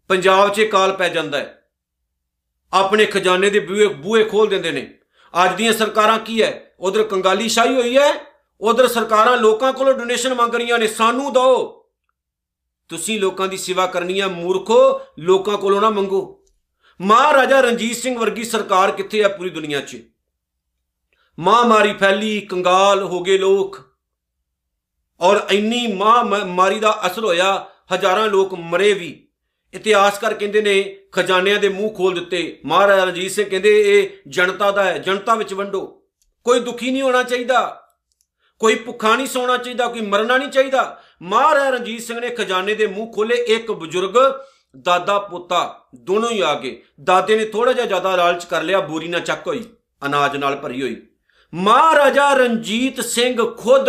[0.09, 1.69] ਪੰਜਾਬ 'ਚ ਕਾਲ ਪੈ ਜਾਂਦਾ ਹੈ।
[2.73, 4.99] ਆਪਣੇ ਖਜ਼ਾਨੇ ਦੇ ਬੂਹੇ ਬੂਹੇ ਖੋਲ ਦਿੰਦੇ ਨੇ।
[5.45, 6.75] ਅੱਜ ਦੀਆਂ ਸਰਕਾਰਾਂ ਕੀ ਹੈ?
[6.81, 8.12] ਉਧਰ ਕੰਗਾਲੀ ਸ਼ਾਹੀ ਹੋਈ ਹੈ,
[8.61, 11.88] ਉਧਰ ਸਰਕਾਰਾਂ ਲੋਕਾਂ ਕੋਲੋਂ ਡੋਨੇਸ਼ਨ ਮੰਗ ਰਹੀਆਂ ਨੇ, ਸਾਨੂੰ ਦਿਓ।
[12.88, 16.37] ਤੁਸੀਂ ਲੋਕਾਂ ਦੀ ਸੇਵਾ ਕਰਨੀ ਹੈ ਮੂਰਖੋ, ਲੋਕਾਂ ਕੋਲੋਂ ਨਾ ਮੰਗੋ।
[17.00, 20.02] ਮਹਾਰਾਜਾ ਰਣਜੀਤ ਸਿੰਘ ਵਰਗੀ ਸਰਕਾਰ ਕਿੱਥੇ ਹੈ ਪੂਰੀ ਦੁਨੀਆ 'ਚ?
[21.38, 23.80] ਮਹਾਮਾਰੀ ਫੈਲੀ, ਕੰਗਾਲ ਹੋ ਗਏ ਲੋਕ।
[25.21, 29.28] ਔਰ ਇੰਨੀ ਮਹਾਮਾਰੀ ਦਾ ਅਸਰ ਹੋਇਆ, ਹਜ਼ਾਰਾਂ ਲੋਕ ਮਰੇ ਵੀ।
[29.75, 34.85] ਇਤਿਹਾਸਕਾਰ ਕਹਿੰਦੇ ਨੇ, ਖਜ਼ਾਨਿਆਂ ਦੇ ਮੂੰਹ ਖੋਲ ਦਿੱਤੇ। ਮਹਾਰਾਜਾ ਰਣਜੀਤ ਸਿੰਘ ਕਹਿੰਦੇ, ਇਹ ਜਨਤਾ ਦਾ
[34.85, 36.02] ਹੈ, ਜਨਤਾ ਵਿੱਚ ਵੰਡੋ।
[36.45, 37.88] ਕੋਈ ਦੁਖੀ ਨਹੀਂ ਹੋਣਾ ਚਾਹੀਦਾ।
[38.59, 42.87] ਕੋਈ ਭੁੱਖਾ ਨਹੀਂ ਸੌਣਾ ਚਾਹੀਦਾ, ਕੋਈ ਮਰਨਾ ਨਹੀਂ ਚਾਹੀਦਾ। ਮਹਾਰਾਜਾ ਰਣਜੀਤ ਸਿੰਘ ਨੇ ਖਜ਼ਾਨੇ ਦੇ
[42.87, 44.14] ਮੂੰਹ ਖੋਲੇ ਇੱਕ ਬਜ਼ੁਰਗ
[44.77, 49.09] ਦਾਦਾ ਪੋਤਾ ਦੋਨੋਂ ਹੀ ਆ ਗਏ। ਦਾਦੇ ਨੇ ਥੋੜਾ ਜਿਹਾ ਜ਼ਿਆਦਾ ਲਾਲਚ ਕਰ ਲਿਆ, ਬੋਰੀ
[49.09, 49.65] ਨਾਲ ਚੱਕ ਹੋਈ,
[50.07, 50.97] ਅਨਾਜ ਨਾਲ ਭਰੀ ਹੋਈ।
[51.53, 53.89] ਮਹਾਰਾਜਾ ਰਣਜੀਤ ਸਿੰਘ ਖੁਦ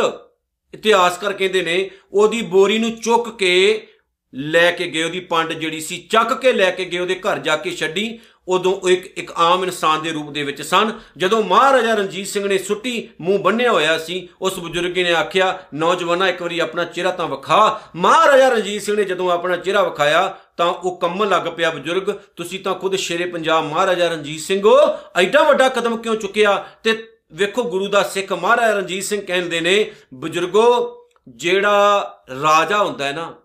[0.74, 3.88] ਇਤਿਹਾਸਕਾਰ ਕਹਿੰਦੇ ਨੇ, ਉਹਦੀ ਬੋਰੀ ਨੂੰ ਚੁੱਕ ਕੇ
[4.34, 7.56] ਲੈ ਕੇ ਗਏ, ਉਹਦੀ ਪੰਡ ਜਿਹੜੀ ਸੀ, ਚੱਕ ਕੇ ਲੈ ਕੇ ਗਏ, ਉਹਦੇ ਘਰ ਜਾ
[7.56, 11.94] ਕੇ ਛੱਡੀ। ਉਦੋਂ ਉਹ ਇੱਕ ਇੱਕ ਆਮ ਇਨਸਾਨ ਦੇ ਰੂਪ ਦੇ ਵਿੱਚ ਸਨ। ਜਦੋਂ ਮਹਾਰਾਜਾ
[11.94, 16.60] ਰਣਜੀਤ ਸਿੰਘ ਨੇ ਸੁੱਟੀ, ਮੂੰਹ ਬੰਨਿਆ ਹੋਇਆ ਸੀ, ਉਸ ਬਜ਼ੁਰਗ ਨੇ ਆਖਿਆ, ਨੌਜਵਾਨਾ, ਇੱਕ ਵਾਰੀ
[16.60, 21.30] ਆਪਣਾ ਚਿਹਰਾ ਤਾਂ ਵਿਖਾ। ਮਹਾਰਾਜਾ ਰਣਜੀਤ ਸਿੰਘ ਨੇ ਜਦੋਂ ਆਪਣਾ ਚਿਹਰਾ ਵਿਖਾਇਆ, ਤਾਂ ਉਹ ਕੰਮਣ
[21.30, 24.78] ਲੱਗ ਪਿਆ, ਬਜ਼ੁਰਗ, ਤੁਸੀਂ ਤਾਂ ਖੁਦ ਸ਼ੇਰੇ ਪੰਜਾਬ ਮਹਾਰਾਜਾ ਰਣਜੀਤ ਸਿੰਘ ਹੋ।
[25.16, 26.66] ਐਡਾ ਵੱਡਾ ਕਦਮ ਕਿਉਂ ਚੁੱਕਿਆ?
[26.84, 32.02] ਤੇ ਵੇਖੋ, ਗੁਰੂ ਦਾ ਸਿੱਖ ਮਹਾਰਾਜਾ ਰਣਜੀਤ ਸਿੰਘ ਕਹਿੰਦੇ ਨੇ, ਬਜ਼ੁਰਗੋ, ਜਿਹੜਾ
[32.42, 33.36] ਰਾਜਾ ਹੁੰਦਾ ਹੈ ਨਾ,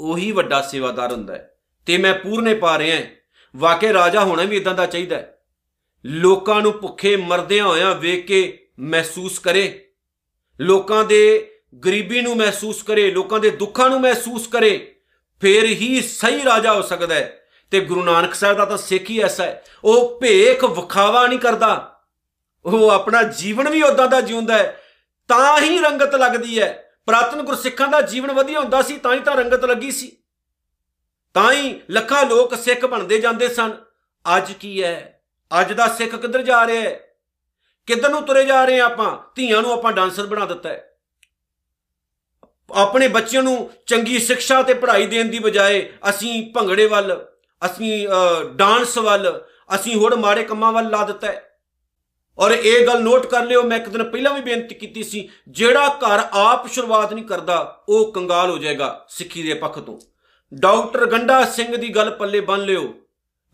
[0.00, 3.02] ਉਹੀ ਵੱਡਾ ਸੇਵਾਦਾਰ ਹੁੰਦਾ ਹੈ। ਤੇ ਮੈਂ ਪੂਰਨੇ ਪਾ ਰਿਹਾ ਹਾਂ।
[3.56, 5.38] ਵਾਕਿਆ ਰਾਜਾ ਹੋਣਾ ਵੀ ਇਦਾਂ ਦਾ ਚਾਹੀਦਾ ਹੈ।
[6.04, 9.88] ਲੋਕਾਂ ਨੂੰ ਭੁੱਖੇ ਮਰਦਿਆਂ ਹੋਇਆਂ ਵੇਖ ਕੇ ਮਹਿਸੂਸ ਕਰੇ।
[10.60, 11.50] ਲੋਕਾਂ ਦੇ
[11.84, 14.96] ਗਰੀਬੀ ਨੂੰ ਮਹਿਸੂਸ ਕਰੇ, ਲੋਕਾਂ ਦੇ ਦੁੱਖਾਂ ਨੂੰ ਮਹਿਸੂਸ ਕਰੇ,
[15.40, 19.18] ਫੇਰ ਹੀ ਸਹੀ ਰਾਜਾ ਹੋ ਸਕਦਾ ਹੈ। ਤੇ ਗੁਰੂ ਨਾਨਕ ਸਾਹਿਬ ਦਾ ਤਾਂ ਸਿੱਖ ਹੀ
[19.18, 22.00] ਐਸਾ ਹੈ। ਉਹ ਭੇਖ ਵਿਖਾਵਾ ਨਹੀਂ ਕਰਦਾ।
[22.64, 24.82] ਉਹ ਆਪਣਾ ਜੀਵਨ ਵੀ ਉਦਾਂ ਦਾ ਜਿਉਂਦਾ ਹੈ।
[25.28, 29.36] ਤਾਂ ਹੀ ਰੰਗਤ ਲੱਗਦੀ ਹੈ। ਪ੍ਰਾਤਨ ਗੁਰਸਿੱਖਾਂ ਦਾ ਜੀਵਨ ਵਧੀਆ ਹੁੰਦਾ ਸੀ, ਤਾਂ ਹੀ ਤਾਂ
[29.36, 30.16] ਰੰਗਤ ਲੱਗੀ ਸੀ।
[31.34, 33.72] ਤਾਂ ਹੀ ਲੱਖਾਂ ਲੋਕ ਸਿੱਖ ਬਣਦੇ ਜਾਂਦੇ ਸਨ।
[34.24, 35.20] ਅੱਜ ਕੀ ਹੈ?
[35.50, 37.00] ਅੱਜ ਦਾ ਸਿੱਖ ਕਿੱਧਰ ਜਾ ਰਿਹਾ ਹੈ?
[37.88, 39.16] ਕਿੱਧਰ ਨੂੰ ਤੁਰੇ ਜਾ ਰਹੇ ਆਪਾਂ?
[39.36, 40.90] ਧੀਆਂ ਨੂੰ ਆਪਾਂ ਡਾਂਸਰ ਬਣਾ ਦਿੱਤਾ ਹੈ।
[42.70, 47.26] ਆਪਣੇ ਬੱਚਿਆਂ ਨੂੰ ਚੰਗੀ ਸਿੱਖਿਆ ਤੇ ਪੜ੍ਹਾਈ ਦੇਣ ਦੀ ਬਜਾਏ ਅਸੀਂ ਭੰਗੜੇ ਵੱਲ,
[47.62, 48.08] ਅਸੀਂ
[48.56, 49.42] ਡਾਂਸ ਵੱਲ,
[49.74, 51.42] ਅਸੀਂ ਹੋਰ ਮਾੜੇ ਕੰਮਾਂ ਵੱਲ ਲਾ ਦਿੱਤਾ ਹੈ।
[52.38, 55.88] ਔਰ ਇਹ ਗੱਲ ਨੋਟ ਕਰ ਲਿਓ, ਮੈਂ ਇੱਕ ਦਿਨ ਪਹਿਲਾਂ ਵੀ ਬੇਨਤੀ ਕੀਤੀ ਸੀ, ਜਿਹੜਾ
[55.88, 59.98] ਘਰ ਆਪ ਸ਼ੁਰੂਆਤ ਨਹੀਂ ਕਰਦਾ, ਉਹ ਕੰਗਾਲ ਹੋ ਜਾਏਗਾ ਸਿੱਖੀ ਦੇ ਪੱਖ ਤੋਂ।
[60.60, 62.94] ਡਾਕਟਰ ਗੰਡਾ ਸਿੰਘ ਦੀ ਗੱਲ ਪੱਲੇ ਬੰਨ ਲਿਓ।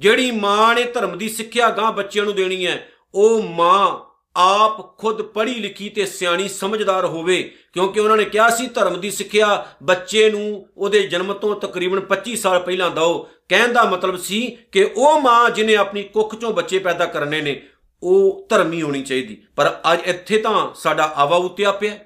[0.00, 3.98] ਜਿਹੜੀ ਮਾਂ ਨੇ ਧਰਮ ਦੀ ਸਿੱਖਿਆ ਗਾਂ ਬੱਚਿਆਂ ਨੂੰ ਦੇਣੀ ਹੈ, ਉਹ ਮਾਂ
[4.36, 9.10] ਆਪ ਖੁਦ ਪੜ੍ਹੀ ਲਿਖੀ ਤੇ ਸਿਆਣੀ ਸਮਝਦਾਰ ਹੋਵੇ, ਕਿਉਂਕਿ ਉਹਨਾਂ ਨੇ ਕਿਹਾ ਸੀ, ਧਰਮ ਦੀ
[9.10, 14.58] ਸਿੱਖਿਆ ਬੱਚੇ ਨੂੰ ਉਹਦੇ ਜਨਮ ਤੋਂ ਤਕਰੀਬਨ 25 ਸਾਲ ਪਹਿਲਾਂ ਦਿਓ। ਕਹਿਣ ਦਾ ਮਤਲਬ ਸੀ
[14.72, 17.62] ਕਿ ਉਹ ਮਾਂ ਜਿਨੇ ਆਪਣੀ ਕੁੱਖ ਚੋਂ ਬੱਚੇ ਪੈਦਾ ਕਰਨੇ ਨੇ,
[18.02, 21.98] ਉਹ ਧਰਮੀ ਹੋਣੀ ਚਾਹੀਦੀ। ਪਰ ਅੱਜ ਇੱਥੇ ਤਾਂ ਸਾਡਾ ਆਵਾ ਉਤਿਆ ਪਿਆ।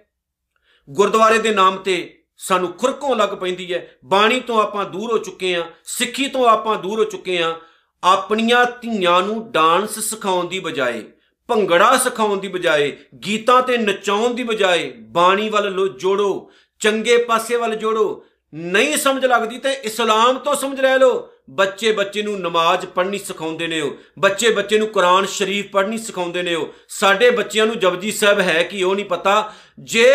[0.90, 5.54] ਗੁਰਦੁਆਰੇ ਦੇ ਨਾਮ ਤੇ ਸਾਨੂੰ ਖੁਰਕੋਂ ਲੱਗ ਪੈਂਦੀ ਹੈ, ਬਾਣੀ ਤੋਂ ਆਪਾਂ ਦੂਰ ਹੋ ਚੁੱਕੇ
[5.56, 7.54] ਆ ਸਿੱਖੀ ਤੋਂ ਆਪਾਂ ਦੂਰ ਹੋ ਚੁੱਕੇ ਆ
[8.02, 11.02] ਆਪਣੀਆਂ ਧੀਆਂ ਨੂੰ ਡਾਂਸ ਸਿਖਾਉਣ ਦੀ ਬਜਾਏ,
[11.48, 16.50] ਭੰਗੜਾ ਸਿਖਾਉਣ ਦੀ ਬਜਾਏ, ਗੀਤਾਂ ਤੇ ਨਚਾਉਣ ਦੀ ਬਜਾਏ ਬਾਣੀ ਵੱਲ ਲੋ ਜੋੜੋ,
[16.80, 22.22] ਚੰਗੇ ਪਾਸੇ ਵੱਲ ਜੋੜੋ। ਨਹੀਂ ਸਮਝ ਲੱਗਦੀ ਤੇ ਇਸਲਾਮ ਤੋਂ ਸਮਝ ਲੈ ਲਓ। ਬੱਚੇ ਬੱਚੇ
[22.22, 26.68] ਨੂੰ ਨਮਾਜ਼ ਪੜ੍ਹਨੀ ਸਿਖਾਉਂਦੇ ਨੇ ਉਹ। ਬੱਚੇ ਬੱਚੇ ਨੂੰ ਕੁਰਾਨ ਸ਼ਰੀਫ ਪੜ੍ਹਨੀ ਸਿਖਾਉਂਦੇ ਨੇ ਉਹ।
[26.88, 30.12] ਸਾਡੇ ਬੱਚਿਆਂ ਨੂੰ ਜਪਜੀ ਸਾਹਿਬ ਹੈ ਕਿ ਉਹ ਨਹੀਂ ਪਤਾ, ਜੇ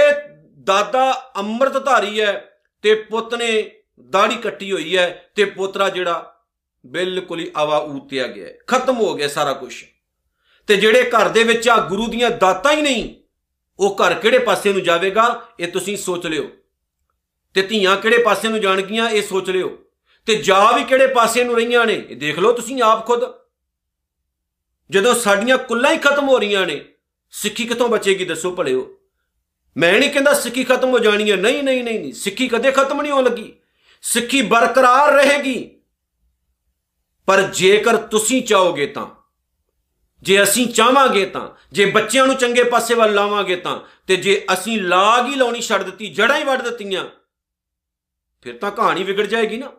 [0.69, 3.71] ਦਾਦਾ ਅੰਮ੍ਰਿਤਧਾਰੀ ਹੈ ਤੇ ਪੁੱਤ ਨੇ
[4.09, 6.43] ਦਾੜੀ ਕੱਟੀ ਹੋਈ ਹੈ ਤੇ ਪੋਤਰਾ ਜਿਹੜਾ
[6.85, 9.85] ਬਿਲਕੁਲ ਹੀ ਆਵਾ ਉਤਿਆ ਗਿਆ ਖਤਮ ਹੋ ਗਿਆ ਸਾਰਾ ਕੁਝ
[10.67, 13.15] ਤੇ ਜਿਹੜੇ ਘਰ ਦੇ ਵਿੱਚ ਆ ਗੁਰੂ ਦੀਆਂ ਦਾਤਾਂ ਹੀ ਨਹੀਂ,
[13.79, 16.49] ਉਹ ਘਰ ਕਿਹੜੇ ਪਾਸੇ ਨੂੰ ਜਾਵੇਗਾ, ਇਹ ਤੁਸੀਂ ਸੋਚ ਲਿਓ।
[17.53, 19.77] ਤੇ ਧੀਆਂ ਕਿਹੜੇ ਪਾਸੇ ਨੂੰ ਜਾਣਗੀਆਂ, ਇਹ ਸੋਚ ਲਿਓ।
[20.25, 23.23] ਤੇ ਜਾ ਵੀ ਕਿਹੜੇ ਪਾਸੇ ਨੂੰ ਰਹੀਆਂ ਨੇ, ਇਹ ਦੇਖ ਲਓ ਤੁਸੀਂ ਆਪ ਖੁਦ।
[24.89, 26.85] ਜਦੋਂ ਸਾਡੀਆਂ ਕੁੱਲਾਂ ਹੀ ਖਤਮ ਹੋ ਰਹੀਆਂ ਨੇ,
[27.31, 28.98] ਸਿੱਖੀ ਕਿੱਥੋਂ ਬਚੇਗੀ ਦੱਸੋ ਭਲਿਓ।
[29.77, 33.01] ਮੈਂ ਨਹੀਂ ਕਹਿੰਦਾ ਸਿੱਖੀ ਖਤਮ ਹੋ ਜਾਣੀ ਹੈ। ਨਹੀਂ ਨਹੀਂ ਨਹੀਂ ਨਹੀਂ। ਸਿੱਖੀ ਕਦੇ ਖਤਮ
[33.01, 33.55] ਨਹੀਂ ਹੋਣ ਲੱਗੀ।
[34.01, 35.75] ਸਿੱਖੀ ਬਰਕਰਾਰ ਰਹੇਗੀ।
[37.25, 39.07] ਪਰ ਜੇਕਰ ਤੁਸੀਂ ਚਾਹੋਗੇ ਤਾਂ,
[40.21, 44.81] ਜੇ ਅਸੀਂ ਚਾਹਾਂਗੇ ਤਾਂ, ਜੇ ਬੱਚਿਆਂ ਨੂੰ ਚੰਗੇ ਪਾਸੇ ਵੱਲ ਲਾਵਾਂਗੇ ਤਾਂ, ਤੇ ਜੇ ਅਸੀਂ
[44.81, 47.05] ਲਾਗ ਹੀ ਲਾਉਣੀ ਛੱਡ ਦਿੱਤੀ ਜੜਾਂ ਹੀ ਵੱਢ ਦਿੱਤੀਆਂ,
[48.41, 49.71] ਫਿਰ ਤਾਂ ਕਹਾਣੀ ਵਿਗੜ ਜਾਏਗੀ ਨਾ।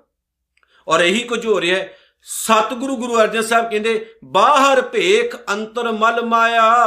[0.89, 6.25] ਔਰ ਇਹੀ ਕੁਝ ਹੋ ਰਿਹਾ ਹੈ। ਸਤਿਗੁਰੂ ਗੁਰੂ ਅਰਜਨ ਸਾਹਿਬ ਕਹਿੰਦੇ, ਬਾਹਰ ਭੇਖ ਅੰਤਰ ਮਲ
[6.25, 6.87] ਮਾਇਆ,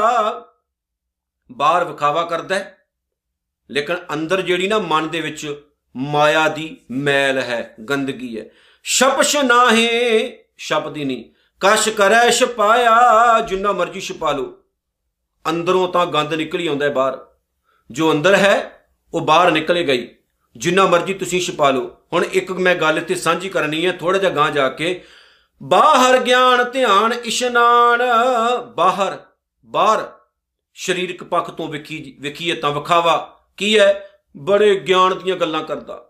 [1.52, 2.83] ਬਾਹਰ ਵਿਖਾਵਾ ਕਰਦਾ ਹੈ।
[3.72, 5.62] ਲੇਕਿਨ ਅੰਦਰ ਜਿਹੜੀ ਨਾ ਮਨ ਦੇ ਵਿੱਚ
[5.96, 8.46] ਮਾਇਆ ਦੀ ਮੈਲ ਹੈ, ਗੰਦਗੀ ਹੈ।
[8.84, 11.26] ਸ਼ਪਸ਼ ਨਾਹੇ, ਸ਼ਬਦ ਹੀ ਨਹੀਂ।
[11.60, 14.58] ਕਸ਼ ਕਰੈ ਛਪਾਇਆ, ਜਿੰਨਾ ਮਰਜ਼ੀ ਛਪਾ ਲੋ
[15.50, 17.26] ਅੰਦਰੋਂ ਤਾਂ ਗੰਦ ਨਿਕਲ ਆਉਂਦਾ ਹੈ ਬਾਹਰ।
[17.92, 20.16] ਜੋ ਅੰਦਰ ਹੈ, ਉਹ ਬਾਹਰ ਨਿਕਲੇ ਗਈ।
[20.58, 24.32] ਜਿੰਨਾ ਮਰਜ਼ੀ ਤੁਸੀਂ ਛਪਾ ਲਓ। ਹੁਣ ਇੱਕ ਮੈਂ ਗੱਲ ਇੱਥੇ ਸਾਂਝੀ ਕਰਨੀ ਹੈ ਥੋੜਾ ਜਿਹਾ
[24.32, 25.04] ਗਾਂ ਜਾ ਕੇ।
[25.64, 28.02] ਬਾਹਰ ਗਿਆਨ, ਧਿਆਨ, ਇਸ਼ਨਾਨ,
[28.76, 29.20] ਬਾਹਰ
[29.66, 30.12] ਬਾਹਰ।
[30.76, 36.10] ਸਰੀਰਕ ਪੱਖ ਤੋਂ ਵੇਖੀ, ਵੇਖੀਏ ਤਾਂ ਵਿਖਾਵਾ। ਕੀ ਹੈ ਬੜੇ ਗਿਆਨ ਦੀਆਂ ਗੱਲਾਂ ਕਰਦਾ।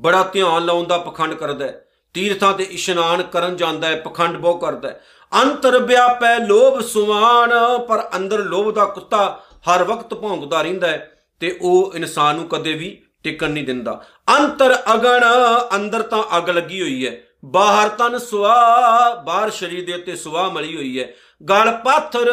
[0.00, 1.84] ਬੜਾ ਧਿਆਨ ਲਾਉਣ ਦਾ ਪਖੰਡ ਕਰਦਾ ਹੈ
[2.14, 5.00] ਤੀਰਥਾਂ ਤੇ ਇਸ਼ਨਾਨ ਕਰਨ ਜਾਂਦਾ ਹੈ ਪਖੰਡ ਬਹੁ ਕਰਦਾ ਹੈ
[5.42, 7.50] ਅੰਤਰ ਵਿਆਪੈ ਲੋਭ ਸੁਮਾਨ
[7.88, 12.72] ਪਰ ਅੰਦਰ ਲੋਭ ਦਾ ਕੁੱਤਾ ਹਰ ਵਕਤ ਭੌਂਕਦਾ ਰਹਿੰਦਾ ਹੈ ਤੇ ਉਹ ਇਨਸਾਨ ਨੂੰ ਕਦੇ
[12.72, 14.04] ਵੀ ਟਿਕਣ ਨਹੀਂ ਦਿੰਦਾ।
[14.38, 15.24] ਅੰਤਰ ਅਗਣ,
[15.74, 20.76] ਅੰਦਰ ਤਾਂ ਅੱਗ ਲੱਗੀ ਹੋਈ ਹੈ ਬਾਹਰ ਤਨ ਸੁਆ, ਬਾਹਰ ਸਰੀਰ ਦੇ ਉੱਤੇ ਸੁਆ ਮਲੀ
[20.76, 22.30] ਹੋਈ ਹੈ ਗਲ ਪੱਥਰ,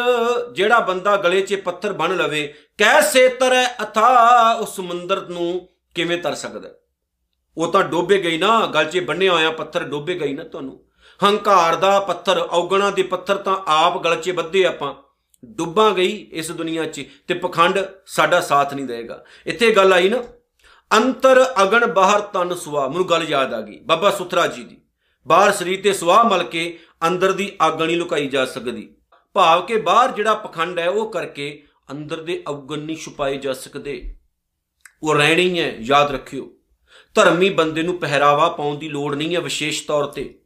[0.52, 2.46] ਜਿਹੜਾ ਬੰਦਾ ਗਲੇ 'ਚ ਪੱਥਰ ਬਣ ਲਵੇ
[2.78, 6.68] ਕੈਸੇ ਤਰੈ ਅਥਾ, ਉਸ ਸਮੁੰਦਰ ਨੂੰ ਕਿਵੇਂ ਤਰ ਸਕਦਾ
[7.56, 10.80] ਉਹ ਤਾਂ ਡੋਬੇ ਗਈ ਨਾ, ਗਲ 'ਚ ਬੰਨਿਆ ਹੋਇਆ ਪੱਥਰ ਡੋਬੇ ਗਈ ਨਾ ਤੁਹਾਨੂੰ।
[11.20, 14.94] ਹੰਕਾਰ ਦਾ ਪੱਥਰ, ਔਗਣਾ ਦੇ ਪੱਥਰ ਤਾਂ ਆਪ ਗਲ 'ਚ ਬੱਧੇ ਆਪਾਂ।
[15.42, 20.22] ਡੁੱਬਾਂ ਗਈ ਇਸ ਦੁਨੀਆ 'ਚ ਤੇ ਪਖੰਡ ਸਾਡਾ ਸਾਥ ਨਹੀਂ ਦੇਗਾ ਇੱਥੇ ਗੱਲ ਆਈ ਨਾ,
[20.90, 24.76] ਅੰਤਰ ਅਗਣ ਬਾਹਰ ਤਨ ਸੁਆ। ਮੈਨੂੰ ਗੱਲ ਯਾਦ ਆ ਗਈ, ਬਾਬਾ ਸੁਥਰਾ ਜੀ ਦੀ।
[25.26, 28.88] ਬਾਹਰ ਸਰੀਰ ਤੇ ਸੁਆਹ ਮਲ ਕੇ ਅੰਦਰ ਦੀ ਅੱਗ ਨਹੀਂ ਲੁਕਾਈ ਜਾ ਸਕਦੀ।
[29.34, 34.16] ਭਾਵ ਕਿ ਬਾਹਰ ਜਿਹੜਾ ਪਖੰਡ ਹੈ ਉਹ ਕਰਕੇ ਅੰਦਰ ਦੇ ਅਵਗਣ ਨਹੀਂ ਛੁਪਾਏ ਜਾ ਸਕਦੇ।
[35.02, 36.52] ਉਹ ਰਹਿਣੀ ਹੈ, ਯਾਦ ਰੱਖਿਓ।
[37.14, 40.40] ਧਰਮੀ ਬੰਦੇ ਨੂੰ ਪਹਿਰਾਵਾ ਪਾਉਣ ਦੀ ਲੋੜ ਨਹੀਂ ਹੈ ਵਿਸ਼ੇਸ਼ ਤੌਰ ਤੇ।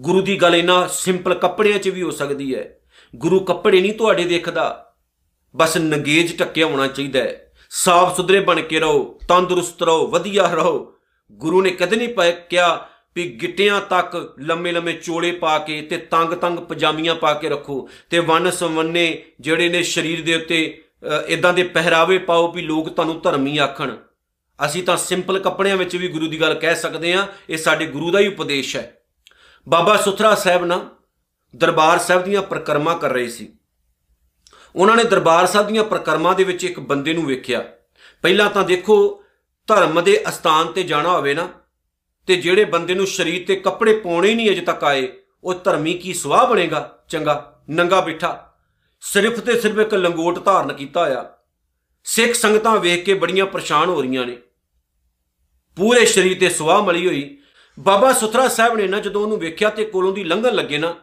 [0.00, 2.78] ਗੁਰੂ ਦੀ ਗੱਲ ਇਹਨਾਂ ਸਿੰਪਲ ਕੱਪੜਿਆਂ 'ਚ ਵੀ ਹੋ ਸਕਦੀ ਹੈ।
[3.16, 4.94] ਗੁਰੂ ਕੱਪੜੇ ਨਹੀਂ ਤੁਹਾਡੇ ਦੇਖਦਾ।
[5.56, 10.94] ਬਸ ਨਗੇਜ ਟੱਕਿਆ ਹੋਣਾ ਚਾਹੀਦਾ ਹੈ। ਸਾਫ਼ ਸੁਧਰੇ ਬਣ ਕੇ ਰਹੋ, ਤੰਦਰੁਸਤ ਰਹੋ, ਵਧੀਆ ਰਹੋ।
[11.32, 15.96] ਗੁਰੂ ਨੇ ਕਦੇ ਨਹੀਂ ਪਾਇਆ ਕਿਹਾ ਵੀ ਗਿੱਟਿਆਂ ਤੱਕ ਲੰਮੇ ਲੰਮੇ ਚੋਲੇ ਪਾ ਕੇ ਤੇ
[15.96, 20.82] ਤੰਗ ਤੰਗ ਪਜਾਮੀਆਂ ਪਾ ਕੇ ਰੱਖੋ ਤੇ ਵਨ ਸੰਵੰਨੇ ਜਿਹੜੇ ਨੇ ਸਰੀਰ ਦੇ ਉੱਤੇ
[21.28, 23.96] ਇਦਾਂ ਦੇ ਪਹਿਰਾਵੇ ਪਾਓ ਵੀ ਲੋਕ ਤੁਹਾਨੂੰ ਧਰਮੀ ਆਖਣ।
[24.66, 28.10] ਅਸੀਂ ਤਾਂ ਸਿੰਪਲ ਕੱਪੜਿਆਂ ਵਿੱਚ ਵੀ ਗੁਰੂ ਦੀ ਗੱਲ ਕਹਿ ਸਕਦੇ ਹਾਂ, ਇਹ ਸਾਡੇ ਗੁਰੂ
[28.10, 29.02] ਦਾ ਹੀ ਉਪਦੇਸ਼ ਹੈ।
[29.66, 30.90] ਬਾਬਾ ਸੁਥਰਾ ਸਾਹਿਬ ਨਾ
[31.56, 33.48] ਦਰਬਾਰ ਸਾਹਿਬ ਦੀਆਂ ਪ੍ਰਕਰਮਾ ਕਰ ਰਹੇ ਸੀ।
[34.76, 37.64] ਉਹਨਾਂ ਨੇ ਦਰਬਾਰ ਸਾਹਿਬ ਦੀਆਂ ਪ੍ਰਕਰਮਾਂ ਦੇ ਵਿੱਚ ਇੱਕ ਬੰਦੇ ਨੂੰ ਵੇਖਿਆ।
[38.22, 39.24] ਪਹਿਲਾਂ ਤਾਂ ਦੇਖੋ
[39.68, 41.48] ਧਰਮ ਦੇ ਅਸਥਾਨ ਤੇ ਜਾਣਾ ਹੋਵੇ ਨਾ
[42.26, 45.12] ਤੇ ਜਿਹੜੇ ਬੰਦੇ ਨੂੰ ਸਰੀਰ ਤੇ ਕੱਪੜੇ ਪਾਉਣੇ ਨਹੀਂ ਅਜੇ ਤੱਕ ਆਏ,
[45.44, 47.04] ਉਹ ਧਰਮੀ ਕੀ ਸਵਾਹ ਬਣੇਗਾ?
[47.08, 48.54] ਚੰਗਾ, ਨੰਗਾ ਬਿਠਾ।
[49.00, 51.34] ਸਿਰਫ ਤੇ ਸਿਰਫ ਇੱਕ ਲੰਗੋਟ ਧਾਰਨ ਕੀਤਾ ਹੋਇਆ।
[52.04, 54.36] ਸਿੱਖ ਸੰਗਤਾਂ ਵੇਖ ਕੇ ਬੜੀਆਂ ਪਰੇਸ਼ਾਨ ਹੋ ਰਹੀਆਂ ਨੇ।
[55.76, 57.38] ਪੂਰੇ ਸਰੀਰ ਤੇ ਸਵਾਹ ਮਲੀ ਹੋਈ।
[57.78, 60.94] ਬਾਬਾ ਸੁਥਰਾ ਸਾਹਿਬ ਨੇ ਨਾ, ਜਦੋਂ ਉਹਨੂੰ ਵੇਖਿਆ ਤੇ ਕੋਲੋਂ ਦੀ ਲੰਘਣ ਲੱਗੇ ਨਾ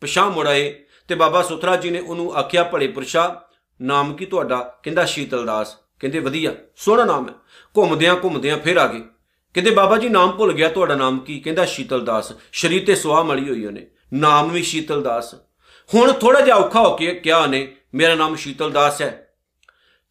[0.00, 3.48] ਪਿਛਾਂ ਮੁੜਾਏ ਤੇ ਬਾਬਾ ਸੁਥਰਾ ਜੀ ਨੇ ਉਹਨੂੰ ਆਖਿਆ, ਭਲੇ ਪੁਰਸ਼ਾ,
[3.82, 4.78] ਨਾਮ ਕੀ ਤੁਹਾਡਾ?
[4.82, 7.34] ਕਹਿੰਦਾ, ਸ਼ੀਤਲ ਦਾਸ। ਕਹਿੰਦੇ, ਵਧੀਆ, ਸੋਹਣਾ ਨਾਮ ਹੈ।
[7.76, 9.00] ਘੁੰਮਦਿਆਂ ਘੁੰਮਦਿਆਂ ਫਿਰ ਆ ਗਏ।
[9.58, 11.40] ਕਹਿੰਦੇ, ਬਾਬਾ ਜੀ, ਨਾਮ ਭੁੱਲ ਗਿਆ, ਤੁਹਾਡਾ ਨਾਮ ਕੀ?
[11.40, 15.34] ਕਹਿੰਦਾ, ਸ਼ੀਤਲ ਦਾਸ। ਸ਼ਰੀਰ ਤੇ ਸੁਆਹ ਮਲੀ ਹੋਈ ਉਹਨੇ। ਨਾਮ ਵੀ ਸ਼ੀਤਲ ਦਾਸ।
[15.94, 19.34] ਹੁਣ ਥੋੜਾ ਜਿਹਾ ਔਖਾ ਹੋ ਕੇ ਕਿਹਾ ਉਹਨੇ, ਮੇਰਾ ਨਾਮ ਸ਼ੀਤਲ ਦਾਸ ਹੈ।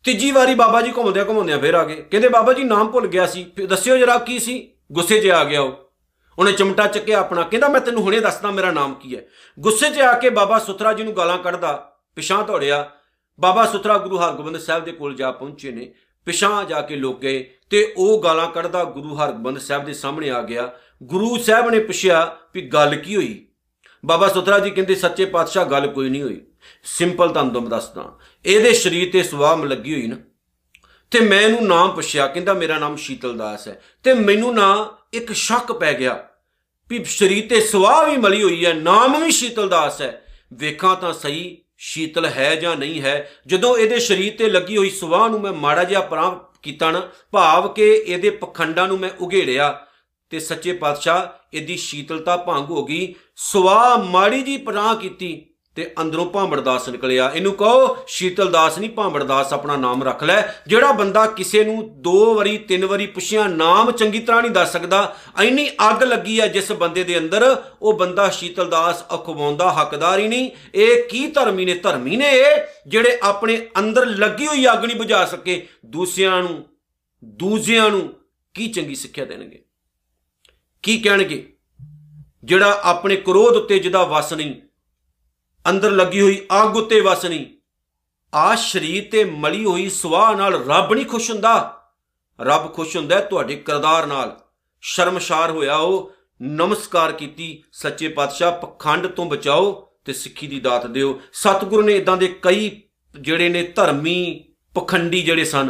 [0.04, 3.26] ਤੀਜੀ ਵਾਰੀ ਬਾਬਾ ਜੀ ਘੁੰਮਦਿਆਂ ਘੁੰਮਦਿਆਂ ਫਿਰ ਆ ਗਏ। ਕਹਿੰਦੇ, ਬਾਬਾ ਜੀ, ਨਾਮ ਭੁੱਲ ਗਿਆ
[3.26, 4.72] ਸੀ। ਦੱਸਿਓ ਜਰਾ ਕੀ ਸੀ?
[4.92, 5.92] ਗੁੱਸੇ 'ਚ ਆ ਗਿਆ ਉਹ।
[6.40, 9.26] ਉਹਨੇ ਚਮਟਾ ਚੱਕਿਆ ਆਪਣਾ। ਕਹਿੰਦਾ, ਮੈਂ ਤੈਨੂੰ ਹੁਣੇ ਦੱਸਦਾ ਮੇਰਾ ਨਾਮ ਕੀ ਹੈ।
[9.60, 12.92] ਗੁੱਸੇ 'ਚ ਆ ਕੇ ਬਾਬਾ ਸੁਥਰਾ ਜੀ ਨੂੰ ਗਾਲਾਂ ਕੱਢਦਾ ਪਿਛਾਂ ਧੋੜਿਆ
[13.40, 15.94] ਬਾਬਾ ਸੁਥਰਾ ਗੁਰੂ ਹਰਗੋਬਿੰਦ ਸਾਹਿਬ ਦੇ ਕੋਲ ਜਾ ਪਹੁੰਚੇ ਨੇ।
[16.26, 20.42] ਪਿਛਾਂ ਜਾ ਕੇ ਲੋਕ ਗਏ। ਤੇ ਉਹ ਗਾਲਾਂ ਕੱਢਦਾ ਗੁਰੂ ਹਰਗੋਬਿੰਦ ਸਾਹਿਬ ਦੇ ਸਾਹਮਣੇ ਆ
[20.42, 20.72] ਗਿਆ।
[21.04, 23.48] ਗੁਰੂ ਸਾਹਿਬ ਨੇ ਪੁੱਛਿਆ ਵੀ ਗੱਲ ਕੀ ਹੋਈ?
[24.06, 26.42] ਬਾਬਾ ਸੁਥਰਾ ਜੀ ਕਹਿੰਦੇ, ਸੱਚੇ ਪਾਤਸ਼ਾਹ ਗੱਲ ਕੋਈ ਨਹੀਂ ਹੋਈ।
[26.84, 30.16] ਸਿੰਪਲ ਤੁਹਾਨੂੰ ਦਮ ਦੱਸਦਾ। ਇਹਦੇ ਸਰੀਰ ਤੇ ਸਵਾਮ ਲੱਗੀ ਹੋਈ ਨਾ।
[31.12, 35.32] ਤੇ ਮੈਂ ਇਹਨੂੰ ਨਾਮ ਪੁੱਛਿਆ, ਕਹਿੰਦਾ ਮੇਰਾ ਨਾਮ ਸ਼ੀਤਲ ਦਾਸ ਹੈ। ਤੇ ਮੈਨੂੰ ਨਾ ਇੱਕ
[35.32, 36.24] ਸ਼ੱਕ ਪੈ ਗਿਆ
[36.90, 41.14] ਵੀ ਸਰੀਰ ਤੇ ਸਵਾਹ ਵੀ ਮਲੀ ਹੋਈ ਹੈ, ਨਾਮ ਵੀ ਸ਼ੀਤਲ ਦਾਸ ਹੈ। ਵੇਖਾਂ ਤਾਂ
[41.14, 45.54] ਸਹੀ ਸ਼ੀਤਲ ਹੈ ਜਾਂ ਨਹੀਂ ਹੈ। ਜਦੋਂ ਇਹਦੇ ਸਰੀਰ ਤੇ ਲੱਗੀ ਹੋਈ ਸਵਾਹ ਨੂੰ ਮੈਂ
[45.54, 46.32] ਮਾੜਾ ਜਿਹਾ ਪਰਾਂ
[46.64, 49.86] ਕੀਤਾ ਨਾ, ਭਾਵ ਕਿ ਇਹਦੇ ਪਖੰਡਾਂ ਨੂੰ ਮੈਂ ਉਘੇੜਿਆ
[50.30, 56.26] ਤੇ ਸੱਚੇ ਪਾਤਸ਼ਾਹ ਇਹਦੀ ਸ਼ੀਤਲਤਾ ਭੰਗ ਹੋ ਗਈ। ਸਵਾਹ ਮਾੜੀ ਜੀ ਪਰਾਂ ਕੀਤੀ। ਤੇ ਅੰਦਰੋਂ
[56.26, 62.02] ਭਾਂਬੜਦਾਸ ਨਿਕਲਿਆ। ਇਹਨੂੰ ਕਹੋ ਸ਼ੀਤਲਦਾਸ ਨਹੀਂ ਭਾਂਬੜਦਾਸ ਆਪਣਾ ਨਾਮ ਰੱਖ ਲੈ। ਜਿਹੜਾ ਬੰਦਾ ਕਿਸੇ ਨੂੰ
[62.02, 66.48] ਦੋ ਵਾਰੀ, ਤਿੰਨ ਵਾਰੀ ਪੁੱਛਿਆ, ਨਾਮ ਚੰਗੀ ਤਰ੍ਹਾਂ ਨਹੀਂ ਦੱਸ ਸਕਦਾ। ਐਨੀ ਅੱਗ ਲੱਗੀ ਹੈ
[66.48, 71.74] ਜਿਸ ਬੰਦੇ ਦੇ ਅੰਦਰ, ਉਹ ਬੰਦਾ ਸ਼ੀਤਲਦਾਸ ਅਖਵਾਉਂਦਾ, ਹੱਕਦਾਰ ਹੀ ਨਹੀਂ। ਇਹ ਕੀ ਧਰਮੀ ਨੇ?
[71.74, 76.66] ਧਰਮੀ ਨੇ ਇਹ, ਜਿਹੜੇ ਆਪਣੇ ਅੰਦਰ ਲੱਗੀ ਹੋਈ ਅੱਗ ਨਹੀਂ ਬੁਝਾ ਸਕੇ। ਦੂਸਰਿਆਂ ਨੂੰ,
[77.24, 78.14] ਦੂਜਿਆਂ ਨੂੰ
[78.54, 79.64] ਕੀ ਚੰਗੀ ਸਿੱਖਿਆ ਦੇਣਗੇ?
[80.84, 81.54] ਕੀ ਕਹਿਣਗੇ?
[82.44, 84.56] ਜਿਹੜਾ ਆਪਣੇ ਕ੍ਰੋਧ ਉੱਤੇ ਜਿਹਦਾ ਵਸ ਨਹੀਂ
[85.70, 87.58] ਅੰਦਰ ਲੱਗੀ ਹੋਈ ਅੱਗ ਉੱਤੇ ਵਸਣੀ
[88.36, 91.84] ਆ ਸ਼ਰੀਰ ਤੇ ਮਲੀ ਹੋਈ ਸਵਾਹ ਨਾਲ ਰੱਬ ਨਹੀਂ ਖੁਸ਼ ਹੁੰਦਾ।
[92.42, 94.40] ਰੱਬ ਖੁਸ਼ ਹੁੰਦਾ ਤੁਹਾਡੇ ਕਰਦਾਰ ਨਾਲ।
[94.82, 101.22] ਸ਼ਰਮਸ਼ਾਰ ਹੋਇਆ ਉਹ, ਨਮਸਕਾਰ ਕੀਤੀ, ਸੱਚੇ ਪਾਤਸ਼ਾਹ, ਪਖੰਡ ਤੋਂ ਬਚਾਓ ਤੇ ਸਿੱਖੀ ਦੀ ਦਾਤ ਦਿਓ।
[101.34, 102.82] ਸਤਿਗੁਰੂ ਨੇ ਇਦਾਂ ਦੇ ਕਈ
[103.22, 105.70] ਜਿਹੜੇ ਨੇ ਧਰਮੀ ਪਖੰਡੀ ਜਿਹੜੇ ਸਨ,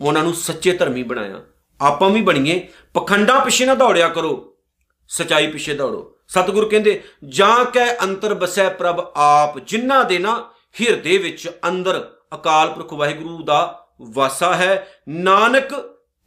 [0.00, 1.42] ਉਹਨਾਂ ਨੂੰ ਸੱਚੇ ਧਰਮੀ ਬਣਾਇਆ।
[1.80, 4.56] ਆਪਾਂ ਵੀ ਬਣੀਏ। ਪਖੰਡਾ ਪਿੱਛੇ ਨਾ ਦੌੜਿਆ ਕਰੋ।
[5.08, 11.18] ਸਚਾਈ ਪਿੱਛੇ ਦੌੜੋ। ਸਤਿਗੁਰੂ ਕਹਿੰਦੇ, ਜਾਂ ਕੈ ਅੰਤਰ ਬਸੈ ਪ੍ਰਭ ਆਪ, ਜਿਨ੍ਹਾਂ ਦੇ ਨਾ ਹਿਰਦੇ
[11.18, 15.74] ਵਿੱਚ ਅੰਦਰ ਅਕਾਲ ਪੁਰਖ ਵਾਹਿਗੁਰੂ ਦਾ ਵਾਸਾ ਹੈ, ਨਾਨਕ,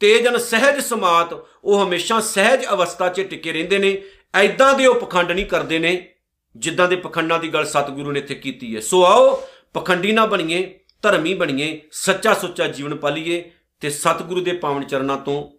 [0.00, 1.34] ਤੇਜਨ, ਸਹਿਜ ਸਮਾਤ,
[1.64, 4.02] ਉਹ ਹਮੇਸ਼ਾ ਸਹਿਜ ਅਵਸਥਾ 'ਚ ਟਿਕੇ ਰਹਿੰਦੇ ਨੇ,
[4.34, 6.08] ਐਦਾਂ ਦੇ ਉਹ ਪਖੰਡ ਨਹੀਂ ਕਰਦੇ ਨੇ,
[6.56, 9.42] ਜਿੱਦਾਂ ਦੇ ਪਖੰਡਾਂ ਦੀ ਗੱਲ ਸਤਿਗੁਰੂ ਨੇ ਇੱਥੇ ਕੀਤੀ ਹੈ। ਸੋ ਆਓ,
[9.74, 15.50] ਪਖੰਡੀ ਨਾ ਬਣੀਏ, ਧਰਮੀ ਬਣੀਏ, ਸੱਚਾ ਸੁੱਚਾ ਜੀਵਨ ਪਾਲੀਏ ਤੇ ਸਤਿਗੁਰੂ ਦੇ ਪਾਵਨ ਚਰਨਾਂ ਤੋਂ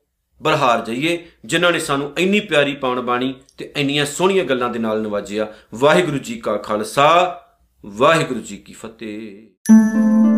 [0.43, 5.01] ਬਰਹਾਰ ਜਾਈਏ, ਜਿਨ੍ਹਾਂ ਨੇ ਸਾਨੂੰ ਇੰਨੀ ਪਿਆਰੀ ਪਾਵਨ ਬਾਣੀ ਤੇ ਇੰਨੀਆਂ ਸੋਹਣੀਆਂ ਗੱਲਾਂ ਦੇ ਨਾਲ
[5.01, 7.41] ਨਵਾਜਿਆ। ਵਾਹਿਗੁਰੂ ਜੀ ਕਾ ਖਾਲਸਾ,
[7.85, 10.32] ਵਾਹਿਗੁਰੂ ਜੀ ਕੀ ਫਤਿਹ।